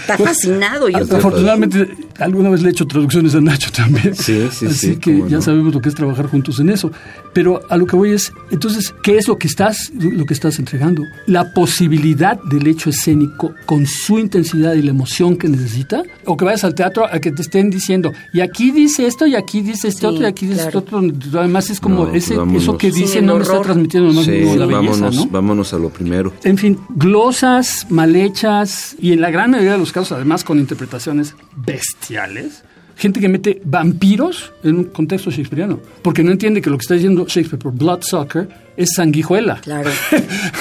Está 0.00 0.16
fascinado. 0.24 0.88
Yo 0.88 0.98
Afortunadamente, 0.98 1.88
alguna 2.18 2.50
vez 2.50 2.62
le 2.62 2.68
he 2.68 2.72
hecho 2.72 2.86
traducciones 2.86 3.34
a 3.34 3.40
Nacho 3.40 3.70
también. 3.70 4.14
Sí, 4.14 4.48
sí, 4.50 4.66
Así 4.66 4.74
sí, 4.92 4.96
que 4.96 5.18
ya 5.28 5.36
no. 5.36 5.42
sabemos 5.42 5.74
lo 5.74 5.80
que 5.80 5.88
es 5.88 5.94
trabajar 5.94 6.26
juntos 6.26 6.58
en 6.60 6.70
eso. 6.70 6.90
Pero 7.32 7.62
a 7.70 7.76
lo 7.76 7.86
que 7.86 7.96
voy 7.96 8.10
es, 8.12 8.32
entonces, 8.50 8.94
¿qué 9.02 9.16
es 9.18 9.26
lo 9.28 9.38
que 9.38 9.46
estás, 9.48 9.90
lo 9.98 10.24
que 10.26 10.34
estás 10.34 10.58
entregando? 10.58 11.02
La 11.26 11.52
posibilidad 11.52 12.38
del 12.44 12.66
hecho 12.66 12.90
escénico 12.90 13.54
con 13.66 13.86
su 13.86 14.18
intensidad 14.18 14.74
y 14.74 14.82
la 14.82 14.90
emoción 14.90 15.36
que 15.36 15.48
necesita. 15.48 16.02
O 16.26 16.36
que 16.36 16.44
vayas 16.44 16.64
al 16.64 16.74
teatro 16.74 17.06
a 17.06 17.18
que 17.20 17.32
te 17.32 17.42
estén 17.42 17.70
diciendo, 17.70 18.12
y 18.32 18.40
aquí 18.40 18.70
dice 18.70 19.06
esto, 19.06 19.26
y 19.26 19.34
aquí 19.34 19.60
dice 19.62 19.88
esto 19.88 20.08
Sí, 20.10 20.14
otro, 20.14 20.22
y 20.22 20.26
aquí 20.26 20.46
dice 20.46 20.62
claro. 20.62 20.78
esto 20.80 20.96
otro. 20.96 21.38
Además 21.40 21.70
es 21.70 21.80
como 21.80 22.06
No, 22.06 22.12
ese, 22.14 22.36
vámonos. 22.36 22.62
eso 22.62 22.76
que 22.78 22.90
dice 22.90 23.22
no 23.22 23.36
me 23.36 23.42
está 23.42 23.60
transmitiendo 23.62 24.08
nomás 24.10 24.24
Sí, 24.26 24.40
como 24.42 24.56
la 24.56 24.66
belleza, 24.66 24.90
vámonos, 24.92 25.14
¿no? 25.16 25.26
vámonos 25.30 25.72
a 25.74 25.78
lo 25.78 25.88
primero. 25.88 26.21
En 26.44 26.58
fin, 26.58 26.78
glosas, 26.90 27.86
mal 27.90 28.14
hechas 28.16 28.94
y 29.00 29.12
en 29.12 29.20
la 29.20 29.30
gran 29.30 29.50
mayoría 29.50 29.72
de 29.72 29.78
los 29.78 29.92
casos 29.92 30.12
además 30.12 30.44
con 30.44 30.58
interpretaciones 30.58 31.34
bestiales. 31.56 32.62
Gente 32.94 33.20
que 33.20 33.28
mete 33.28 33.60
vampiros 33.64 34.52
en 34.62 34.76
un 34.76 34.84
contexto 34.84 35.30
shakespeariano, 35.30 35.80
porque 36.02 36.22
no 36.22 36.30
entiende 36.30 36.60
que 36.60 36.68
lo 36.68 36.76
que 36.76 36.82
está 36.82 36.94
diciendo 36.94 37.24
Shakespeare 37.26 37.58
por 37.60 37.72
Bloodsucker 37.72 38.46
es 38.76 38.94
sanguijuela. 38.94 39.56
Claro, 39.62 39.90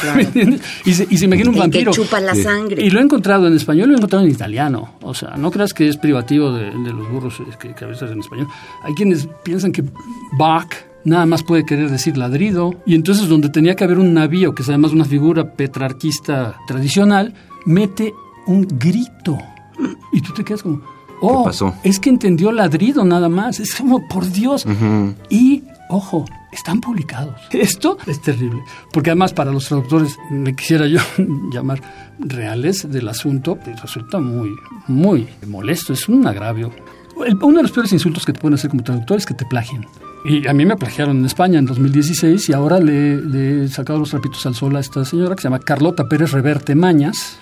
claro. 0.02 0.16
¿Me 0.16 0.24
entiendes? 0.24 0.62
Y 0.86 0.94
se, 0.94 1.06
y 1.10 1.18
se 1.18 1.26
imagina 1.26 1.50
un 1.50 1.56
El 1.56 1.62
que 1.62 1.68
vampiro. 1.68 1.92
chupa 1.92 2.20
la 2.22 2.34
Sí. 2.34 2.42
sangre. 2.44 2.84
Y 2.84 2.90
lo 2.90 3.00
he 3.00 3.04
encontrado 3.04 3.48
en 3.48 3.54
español 3.56 3.88
y 3.88 3.92
lo 3.92 3.96
he 3.96 3.98
encontrado 3.98 4.26
en 4.26 4.32
italiano. 4.32 4.96
O 5.02 5.14
sea, 5.14 5.36
no 5.38 5.52
creas 5.52 5.74
que 5.74 5.88
es 5.90 5.98
privativo 5.98 6.54
de, 6.54 6.66
de 6.72 6.94
los 6.94 7.10
burros 7.12 7.36
que, 7.60 7.76
que 7.76 7.84
a 7.86 7.88
veces 7.90 8.10
en 8.10 8.22
español. 8.22 8.48
Hay 8.86 8.94
quienes 8.94 9.28
piensan 9.44 9.72
que 9.74 9.84
Bach 10.38 10.74
nada 11.04 11.26
más 11.26 11.44
puede 11.44 11.66
querer 11.66 11.90
decir 11.90 12.18
ladrido. 12.18 12.74
Y 12.86 12.96
entonces 12.96 13.28
donde 13.28 13.50
tenía 13.50 13.76
que 13.76 13.84
haber 13.84 14.00
un 14.00 14.14
navío, 14.14 14.54
que 14.54 14.64
es 14.64 14.70
además 14.70 14.92
una 14.92 15.06
figura 15.06 15.54
petrarquista 15.54 16.56
tradicional, 16.68 17.34
mete 17.66 18.14
un 18.48 18.68
grito. 18.68 19.38
Y 20.12 20.22
tú 20.22 20.34
te 20.34 20.44
quedas 20.44 20.64
como... 20.64 20.82
Oh, 21.24 21.44
pasó? 21.44 21.76
es 21.84 22.00
que 22.00 22.10
entendió 22.10 22.52
ladrido 22.52 23.06
nada 23.06 23.30
más. 23.30 23.60
Es 23.60 23.76
como, 23.76 24.08
por 24.08 24.30
Dios. 24.32 24.66
Y, 25.30 25.64
ojo, 25.90 26.26
están 26.52 26.82
publicados. 26.82 27.40
Esto 27.52 27.98
es 28.08 28.22
terrible. 28.22 28.64
Porque 28.92 29.12
además 29.12 29.34
para 29.34 29.52
los 29.52 29.66
traductores, 29.66 30.18
me 30.30 30.56
quisiera 30.56 30.88
yo 30.88 31.00
llamar 31.52 31.82
reales 32.20 32.92
del 32.92 33.08
asunto, 33.08 33.56
pues 33.56 33.82
resulta 33.82 34.20
muy, 34.20 34.52
muy 34.88 35.28
molesto. 35.48 35.94
Es 35.94 36.10
un 36.10 36.26
agravio. 36.28 36.72
Uno 37.16 37.58
de 37.58 37.64
los 37.64 37.72
peores 37.72 37.92
insultos 37.94 38.26
que 38.26 38.34
te 38.34 38.40
pueden 38.40 38.56
hacer 38.56 38.70
como 38.72 38.84
traductor 38.84 39.18
es 39.18 39.26
que 39.26 39.34
te 39.34 39.46
plagien. 39.46 39.86
Y 40.24 40.48
a 40.48 40.54
mí 40.54 40.66
me 40.66 40.76
plagiaron 40.76 41.18
en 41.18 41.26
España 41.26 41.60
en 41.60 41.66
2016 41.66 42.50
y 42.50 42.54
ahora 42.54 42.80
le, 42.80 43.18
le 43.22 43.66
he 43.66 43.68
sacado 43.68 44.00
los 44.00 44.12
trapitos 44.12 44.46
al 44.46 44.56
sol 44.56 44.76
a 44.76 44.80
esta 44.80 45.04
señora 45.04 45.36
que 45.36 45.42
se 45.42 45.48
llama 45.48 45.60
Carlota 45.60 46.08
Pérez 46.08 46.32
Reverte 46.32 46.76
Mañas. 46.76 47.40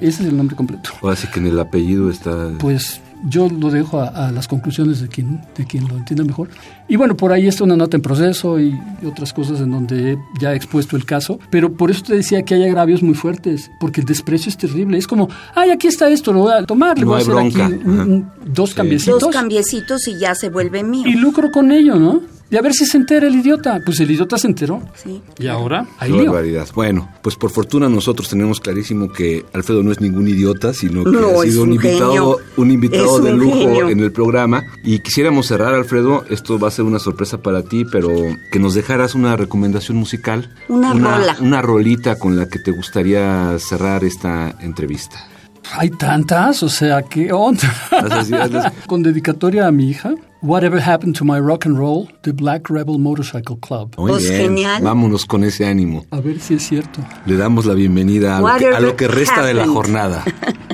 Ese 0.00 0.22
es 0.22 0.28
el 0.28 0.36
nombre 0.36 0.56
completo. 0.56 0.90
Ahora 1.02 1.16
sí 1.16 1.26
que 1.32 1.40
en 1.40 1.46
el 1.46 1.58
apellido 1.58 2.08
está... 2.08 2.50
Pues 2.58 3.00
yo 3.28 3.48
lo 3.48 3.70
dejo 3.70 4.00
a, 4.00 4.28
a 4.28 4.32
las 4.32 4.48
conclusiones 4.48 5.00
de 5.00 5.08
quien, 5.08 5.40
de 5.56 5.64
quien 5.66 5.86
lo 5.88 5.96
entienda 5.96 6.24
mejor. 6.24 6.48
Y 6.88 6.96
bueno, 6.96 7.16
por 7.16 7.32
ahí 7.32 7.46
está 7.46 7.64
una 7.64 7.76
nota 7.76 7.96
en 7.96 8.02
proceso 8.02 8.58
y, 8.58 8.78
otras 9.06 9.32
cosas 9.32 9.60
en 9.60 9.70
donde 9.70 10.18
ya 10.40 10.52
he 10.52 10.56
expuesto 10.56 10.96
el 10.96 11.04
caso. 11.04 11.38
Pero 11.50 11.72
por 11.72 11.90
eso 11.90 12.02
te 12.02 12.14
decía 12.14 12.42
que 12.42 12.54
hay 12.54 12.64
agravios 12.64 13.02
muy 13.02 13.14
fuertes, 13.14 13.70
porque 13.80 14.00
el 14.00 14.06
desprecio 14.06 14.48
es 14.48 14.56
terrible. 14.56 14.98
Es 14.98 15.06
como, 15.06 15.28
ay, 15.54 15.70
aquí 15.70 15.86
está 15.86 16.08
esto, 16.08 16.32
lo 16.32 16.40
voy 16.40 16.52
a 16.52 16.64
tomar, 16.64 16.98
le 16.98 17.04
No 17.04 17.10
voy 17.12 17.18
a 17.18 17.22
hacer 17.22 17.34
bronca. 17.34 17.66
aquí 17.66 17.74
un- 17.84 18.00
un- 18.00 18.30
dos 18.54 18.70
Sí. 18.70 18.76
cambiecitos 18.76 19.20
Dos 19.20 19.30
cambiecitos 19.32 20.08
y 20.08 20.18
ya 20.18 20.34
se 20.34 20.48
vuelve 20.48 20.82
mío. 20.82 21.06
y 21.06 21.14
lucro 21.14 21.50
con 21.50 21.70
ello, 21.72 21.96
¿no? 21.96 22.20
Y 22.50 22.56
a 22.56 22.62
ver 22.62 22.72
si 22.72 22.84
se 22.84 22.96
entera 22.96 23.28
el 23.28 23.34
idiota. 23.36 23.78
Pues 23.84 24.00
el 24.00 24.10
idiota 24.10 24.36
se 24.36 24.48
enteró. 24.48 24.82
Sí. 24.94 25.22
Y 25.38 25.46
ahora, 25.46 25.86
hay 25.98 26.10
Qué 26.10 26.16
lío. 26.18 26.32
barbaridad. 26.32 26.68
Bueno, 26.74 27.08
pues 27.22 27.36
por 27.36 27.50
fortuna 27.50 27.88
nosotros 27.88 28.28
tenemos 28.28 28.58
clarísimo 28.60 29.08
que 29.12 29.44
Alfredo 29.52 29.82
no 29.82 29.92
es 29.92 30.00
ningún 30.00 30.26
idiota, 30.26 30.74
sino 30.74 31.04
que 31.04 31.10
No, 31.10 31.40
ha 31.40 31.44
sido 31.44 31.62
un 31.62 31.68
un 31.70 31.74
invitado, 31.76 32.38
un 32.56 32.70
invitado 32.70 33.18
Es 33.18 33.24
de 33.24 33.32
un 33.34 33.38
lujo 33.38 33.56
genio. 33.58 33.88
en 33.88 34.00
el 34.00 34.10
programa. 34.12 34.64
Y 34.82 34.98
quisiéramos 34.98 35.46
cerrar, 35.46 35.74
Alfredo, 35.74 36.24
esto 36.28 36.58
va 36.58 36.68
a 36.68 36.70
ser 36.72 36.84
una 36.84 36.98
sorpresa 36.98 37.38
para 37.38 37.62
ti, 37.62 37.84
pero 37.84 38.10
que 38.50 38.58
nos 38.58 38.74
dejaras 38.74 39.14
una 39.14 39.36
recomendación 39.36 39.96
musical. 39.96 40.50
Una 40.68 40.92
rola. 40.92 41.36
Una 41.40 41.62
rolita 41.62 42.18
con 42.18 42.36
la 42.36 42.48
que 42.48 42.58
te 42.58 42.72
gustaría 42.72 43.56
cerrar 43.60 44.02
esta 44.04 44.56
entrevista. 44.60 45.28
Hay 45.76 45.90
tantas, 45.90 46.62
o 46.62 46.68
sea, 46.68 47.02
¿qué 47.02 47.32
onda? 47.32 47.68
Con 48.86 49.02
dedicatoria 49.02 49.66
a 49.66 49.72
mi 49.72 49.88
hija. 49.90 50.14
Whatever 50.42 50.80
happened 50.80 51.14
to 51.18 51.24
my 51.24 51.38
rock 51.38 51.66
and 51.66 51.76
roll, 51.76 52.08
the 52.22 52.32
Black 52.32 52.70
Rebel 52.70 52.98
Motorcycle 52.98 53.58
Club. 53.60 53.94
Muy 53.98 54.10
Pues 54.12 54.28
bien. 54.28 54.42
genial. 54.42 54.82
Vámonos 54.82 55.26
con 55.26 55.44
ese 55.44 55.66
ánimo. 55.66 56.06
A 56.10 56.20
ver 56.20 56.40
si 56.40 56.54
es 56.54 56.66
cierto. 56.66 57.00
Le 57.26 57.36
damos 57.36 57.66
la 57.66 57.74
bienvenida 57.74 58.38
a 58.38 58.40
lo, 58.40 58.46
que, 58.46 58.50
a 58.50 58.56
Whatever 58.56 58.82
lo 58.82 58.96
que 58.96 59.06
resta 59.08 59.44
de 59.44 59.52
la 59.54 59.66
jornada. 59.66 60.24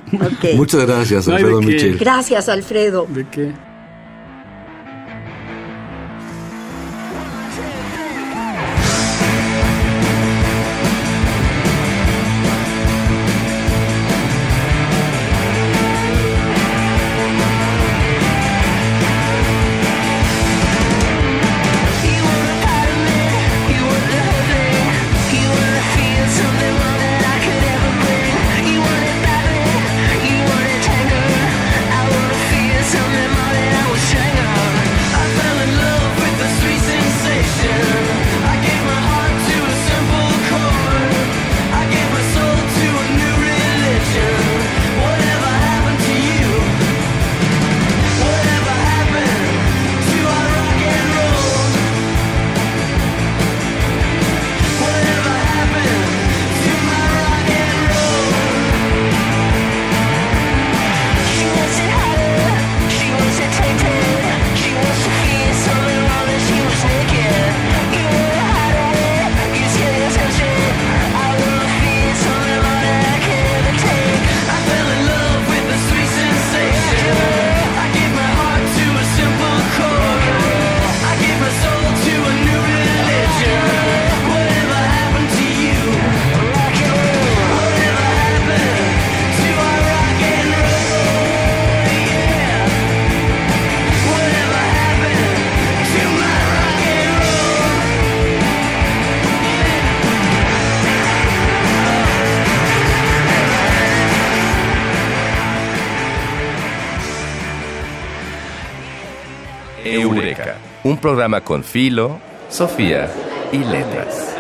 Muchas 0.56 0.86
gracias, 0.86 1.26
No 1.26 1.34
Alfredo 1.34 1.60
qué. 1.60 1.66
Michel. 1.66 1.98
Gracias, 1.98 2.48
Alfredo. 2.48 3.06
¿De 3.08 3.28
qué? 3.28 3.52
Programa 111.06 111.42
con 111.42 111.62
Filo, 111.62 112.18
Sofía 112.48 113.08
y 113.52 113.58
Letras. 113.58 114.36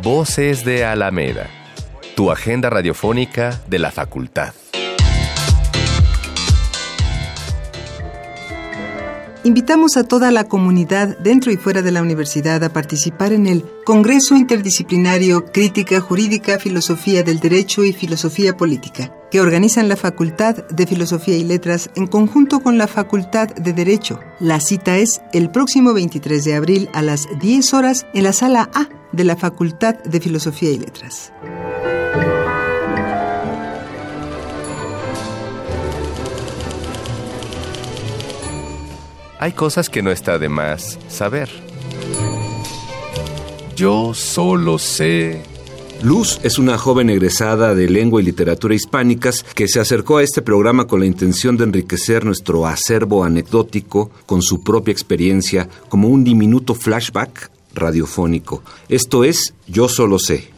Voces 0.00 0.64
de 0.64 0.84
Alameda, 0.84 1.48
tu 2.14 2.30
agenda 2.30 2.70
radiofónica 2.70 3.60
de 3.66 3.80
la 3.80 3.90
facultad. 3.90 4.54
Invitamos 9.44 9.98
a 9.98 10.04
toda 10.04 10.30
la 10.30 10.44
comunidad 10.44 11.18
dentro 11.18 11.52
y 11.52 11.58
fuera 11.58 11.82
de 11.82 11.90
la 11.90 12.00
universidad 12.00 12.64
a 12.64 12.72
participar 12.72 13.34
en 13.34 13.46
el 13.46 13.62
Congreso 13.84 14.36
Interdisciplinario 14.36 15.44
Crítica 15.52 16.00
Jurídica, 16.00 16.58
Filosofía 16.58 17.22
del 17.22 17.40
Derecho 17.40 17.84
y 17.84 17.92
Filosofía 17.92 18.56
Política, 18.56 19.14
que 19.30 19.42
organizan 19.42 19.90
la 19.90 19.96
Facultad 19.96 20.66
de 20.68 20.86
Filosofía 20.86 21.36
y 21.36 21.44
Letras 21.44 21.90
en 21.94 22.06
conjunto 22.06 22.60
con 22.60 22.78
la 22.78 22.86
Facultad 22.86 23.48
de 23.48 23.74
Derecho. 23.74 24.18
La 24.40 24.60
cita 24.60 24.96
es 24.96 25.20
el 25.34 25.50
próximo 25.50 25.92
23 25.92 26.42
de 26.42 26.54
abril 26.54 26.88
a 26.94 27.02
las 27.02 27.28
10 27.38 27.74
horas 27.74 28.06
en 28.14 28.22
la 28.22 28.32
sala 28.32 28.70
A 28.72 28.88
de 29.12 29.24
la 29.24 29.36
Facultad 29.36 29.96
de 30.04 30.20
Filosofía 30.20 30.70
y 30.70 30.78
Letras. 30.78 31.32
Hay 39.44 39.52
cosas 39.52 39.90
que 39.90 40.00
no 40.00 40.10
está 40.10 40.38
de 40.38 40.48
más 40.48 40.98
saber. 41.06 41.50
Yo 43.76 44.14
solo 44.14 44.78
sé. 44.78 45.42
Luz 46.02 46.40
es 46.42 46.58
una 46.58 46.78
joven 46.78 47.10
egresada 47.10 47.74
de 47.74 47.90
lengua 47.90 48.22
y 48.22 48.24
literatura 48.24 48.74
hispánicas 48.74 49.44
que 49.54 49.68
se 49.68 49.80
acercó 49.80 50.16
a 50.16 50.22
este 50.22 50.40
programa 50.40 50.86
con 50.86 51.00
la 51.00 51.04
intención 51.04 51.58
de 51.58 51.64
enriquecer 51.64 52.24
nuestro 52.24 52.66
acervo 52.66 53.22
anecdótico 53.22 54.10
con 54.24 54.40
su 54.40 54.64
propia 54.64 54.92
experiencia 54.92 55.68
como 55.90 56.08
un 56.08 56.24
diminuto 56.24 56.74
flashback 56.74 57.50
radiofónico. 57.74 58.62
Esto 58.88 59.24
es 59.24 59.52
Yo 59.66 59.90
solo 59.90 60.18
sé. 60.18 60.48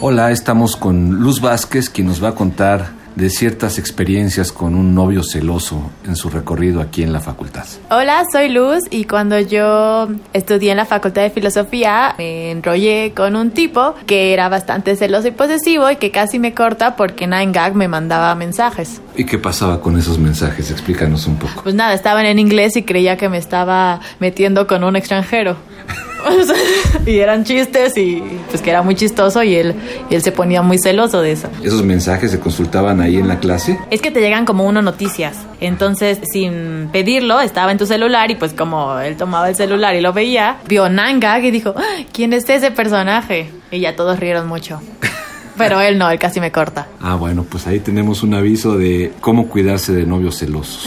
Hola, 0.00 0.30
estamos 0.30 0.76
con 0.76 1.16
Luz 1.16 1.40
Vázquez, 1.40 1.90
quien 1.90 2.06
nos 2.06 2.22
va 2.22 2.28
a 2.28 2.34
contar 2.36 3.01
de 3.16 3.30
ciertas 3.30 3.78
experiencias 3.78 4.52
con 4.52 4.74
un 4.74 4.94
novio 4.94 5.22
celoso 5.22 5.90
en 6.06 6.16
su 6.16 6.30
recorrido 6.30 6.80
aquí 6.80 7.02
en 7.02 7.12
la 7.12 7.20
facultad. 7.20 7.64
Hola, 7.90 8.24
soy 8.30 8.48
Luz 8.48 8.80
y 8.90 9.04
cuando 9.04 9.38
yo 9.38 10.08
estudié 10.32 10.70
en 10.70 10.76
la 10.76 10.86
Facultad 10.86 11.22
de 11.22 11.30
Filosofía 11.30 12.14
me 12.18 12.50
enrollé 12.50 13.12
con 13.14 13.36
un 13.36 13.50
tipo 13.50 13.94
que 14.06 14.32
era 14.32 14.48
bastante 14.48 14.96
celoso 14.96 15.28
y 15.28 15.32
posesivo 15.32 15.90
y 15.90 15.96
que 15.96 16.10
casi 16.10 16.38
me 16.38 16.54
corta 16.54 16.96
porque 16.96 17.26
Nine 17.26 17.52
Gag 17.52 17.74
me 17.74 17.88
mandaba 17.88 18.34
mensajes. 18.34 19.00
¿Y 19.16 19.24
qué 19.24 19.38
pasaba 19.38 19.80
con 19.80 19.98
esos 19.98 20.18
mensajes? 20.18 20.70
Explícanos 20.70 21.26
un 21.26 21.36
poco. 21.36 21.62
Pues 21.62 21.74
nada, 21.74 21.94
estaban 21.94 22.26
en 22.26 22.38
inglés 22.38 22.76
y 22.76 22.82
creía 22.82 23.16
que 23.16 23.28
me 23.28 23.38
estaba 23.38 24.00
metiendo 24.20 24.66
con 24.66 24.84
un 24.84 24.96
extranjero. 24.96 25.56
y 27.06 27.18
eran 27.18 27.44
chistes 27.44 27.96
y 27.96 28.22
pues 28.50 28.62
que 28.62 28.70
era 28.70 28.82
muy 28.82 28.94
chistoso 28.94 29.42
y 29.42 29.54
él, 29.54 29.74
y 30.10 30.14
él 30.14 30.22
se 30.22 30.32
ponía 30.32 30.62
muy 30.62 30.78
celoso 30.78 31.20
de 31.22 31.32
eso. 31.32 31.48
¿Esos 31.62 31.82
mensajes 31.84 32.30
se 32.30 32.40
consultaban 32.40 33.00
ahí 33.00 33.16
en 33.16 33.28
la 33.28 33.38
clase? 33.38 33.78
Es 33.90 34.00
que 34.00 34.10
te 34.10 34.20
llegan 34.20 34.44
como 34.44 34.64
uno 34.64 34.82
noticias. 34.82 35.36
Entonces, 35.60 36.18
sin 36.32 36.88
pedirlo, 36.92 37.40
estaba 37.40 37.72
en 37.72 37.78
tu 37.78 37.86
celular 37.86 38.30
y 38.30 38.34
pues 38.36 38.52
como 38.52 38.98
él 38.98 39.16
tomaba 39.16 39.48
el 39.48 39.56
celular 39.56 39.94
y 39.94 40.00
lo 40.00 40.12
veía, 40.12 40.58
vio 40.68 40.88
Nangag 40.88 41.44
y 41.44 41.50
dijo, 41.50 41.74
"Ah, 41.76 42.02
¿quién 42.12 42.32
es 42.32 42.48
ese 42.48 42.70
personaje? 42.70 43.50
Y 43.70 43.80
ya 43.80 43.96
todos 43.96 44.18
rieron 44.18 44.46
mucho. 44.48 44.80
Pero 45.56 45.80
él 45.80 45.98
no, 45.98 46.10
él 46.10 46.18
casi 46.18 46.40
me 46.40 46.50
corta. 46.50 46.86
Ah, 47.00 47.14
bueno, 47.14 47.44
pues 47.48 47.66
ahí 47.66 47.78
tenemos 47.78 48.22
un 48.22 48.32
aviso 48.34 48.78
de 48.78 49.12
cómo 49.20 49.48
cuidarse 49.48 49.92
de 49.92 50.06
novios 50.06 50.38
celosos. 50.38 50.86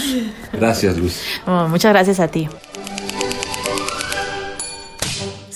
Gracias, 0.51 0.97
Luz. 0.97 1.19
Oh, 1.47 1.67
muchas 1.67 1.91
gracias 1.93 2.19
a 2.19 2.27
ti. 2.27 2.49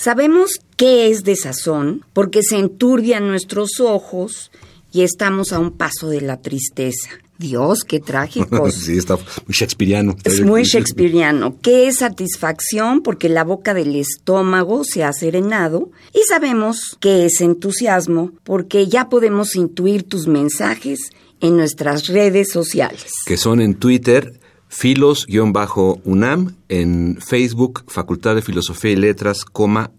Sabemos 0.02 0.52
qué 0.78 1.10
es 1.10 1.24
desazón 1.24 2.06
porque 2.14 2.42
se 2.42 2.56
enturbian 2.56 3.28
nuestros 3.28 3.80
ojos 3.80 4.50
y 4.92 5.02
estamos 5.02 5.52
a 5.52 5.58
un 5.58 5.72
paso 5.72 6.08
de 6.08 6.22
la 6.22 6.40
tristeza. 6.40 7.10
Dios, 7.36 7.84
qué 7.84 8.00
trágicos. 8.00 8.74
sí, 8.86 8.96
está 8.96 9.16
muy 9.16 9.24
shakespeariano. 9.50 10.16
Es 10.24 10.40
muy 10.40 10.62
shakespeariano. 10.62 11.58
¿Qué 11.60 11.86
es 11.86 11.98
satisfacción? 11.98 13.02
Porque 13.02 13.28
la 13.28 13.44
boca 13.44 13.74
del 13.74 13.94
estómago 13.94 14.84
se 14.84 15.04
ha 15.04 15.12
serenado. 15.12 15.90
Y 16.14 16.22
sabemos 16.26 16.96
qué 16.98 17.26
es 17.26 17.42
entusiasmo, 17.42 18.32
porque 18.42 18.86
ya 18.86 19.10
podemos 19.10 19.54
intuir 19.54 20.04
tus 20.04 20.26
mensajes 20.26 21.10
en 21.42 21.58
nuestras 21.58 22.06
redes 22.06 22.48
sociales. 22.50 23.12
Que 23.26 23.36
son 23.36 23.60
en 23.60 23.74
Twitter, 23.74 24.39
filos-unam, 24.70 26.54
en 26.68 27.18
Facebook, 27.20 27.84
Facultad 27.88 28.36
de 28.36 28.42
Filosofía 28.42 28.92
y 28.92 28.96
Letras, 28.96 29.44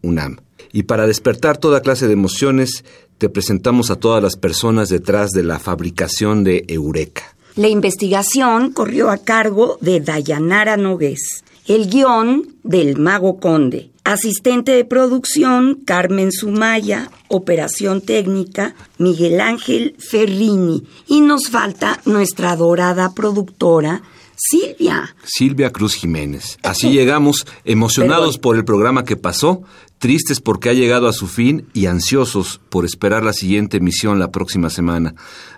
UNAM. 0.02 0.38
Y 0.74 0.84
para 0.84 1.06
despertar 1.06 1.58
toda 1.58 1.82
clase 1.82 2.08
de 2.08 2.14
emociones, 2.14 2.86
te 3.18 3.30
presentamos 3.30 3.92
a 3.92 3.98
todas 3.98 4.24
las 4.24 4.38
personas 4.38 4.90
detrás 4.90 5.32
de 5.32 5.44
la 5.44 5.60
fabricación 5.60 6.44
de 6.44 6.66
Eureka. 6.70 7.36
La 7.56 7.68
investigación 7.68 8.72
corrió 8.72 9.10
a 9.10 9.18
cargo 9.18 9.78
de 9.82 10.00
Dayanara 10.00 10.78
Nogués. 10.78 11.44
El 11.68 11.90
guion 11.90 12.56
del 12.64 12.98
Mago 12.98 13.40
Conde. 13.40 13.92
Asistente 14.06 14.72
de 14.72 14.86
producción, 14.86 15.82
Carmen 15.86 16.32
Sumaya. 16.32 17.12
Operación 17.28 18.02
técnica, 18.02 18.74
Miguel 18.98 19.42
Ángel 19.42 19.96
Ferrini. 20.00 20.88
Y 21.08 21.22
nos 21.22 21.50
falta 21.50 22.00
nuestra 22.06 22.56
dorada 22.56 23.14
productora, 23.14 24.02
Silvia. 24.44 25.16
Silvia 25.24 25.70
Cruz 25.70 25.94
Jiménez. 25.94 26.58
Así 26.64 26.90
llegamos, 26.90 27.46
emocionados 27.64 28.38
Perdón. 28.38 28.42
por 28.42 28.56
el 28.56 28.66
programa 28.66 29.04
que 29.06 29.16
pasó, 29.16 29.62
tristes 30.00 30.42
porque 30.42 30.70
ha 30.70 30.74
llegado 30.74 31.08
a 31.08 31.14
su 31.14 31.28
fin 31.28 31.68
y 31.76 31.86
ansiosos 31.86 32.60
por 32.70 32.84
esperar 32.84 33.22
la 33.24 33.34
siguiente 33.34 33.78
emisión 33.78 34.18
la 34.18 34.32
próxima 34.32 34.72
semana. 34.72 35.14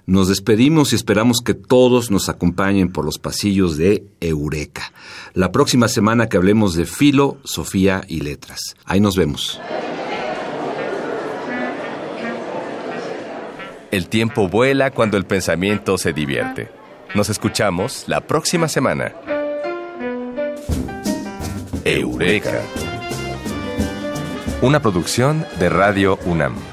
Nos 0.06 0.28
despedimos 0.28 0.92
y 0.92 0.98
esperamos 0.98 1.38
que 1.40 1.54
todos 1.54 2.12
nos 2.12 2.28
acompañen 2.28 2.92
por 2.92 3.06
los 3.06 3.20
pasillos 3.20 3.78
de 3.78 4.04
Eureka. 4.20 4.92
La 5.34 5.54
próxima 5.54 5.88
semana 5.88 6.28
que 6.28 6.36
hablemos 6.36 6.76
de 6.76 6.86
filo, 6.86 7.38
Sofía 7.46 8.04
y 8.10 8.20
letras. 8.20 8.76
Ahí 8.84 9.00
nos 9.00 9.16
vemos. 9.16 9.62
El 13.92 14.10
tiempo 14.10 14.50
vuela 14.50 14.92
cuando 14.92 15.16
el 15.16 15.24
pensamiento 15.24 15.98
se 15.98 16.12
divierte. 16.12 16.83
Nos 17.16 17.30
escuchamos 17.30 18.06
la 18.08 18.22
próxima 18.22 18.68
semana. 18.68 19.14
Eureka. 21.86 22.60
Una 24.64 24.82
producción 24.82 25.46
de 25.60 25.70
Radio 25.70 26.18
UNAM. 26.26 26.73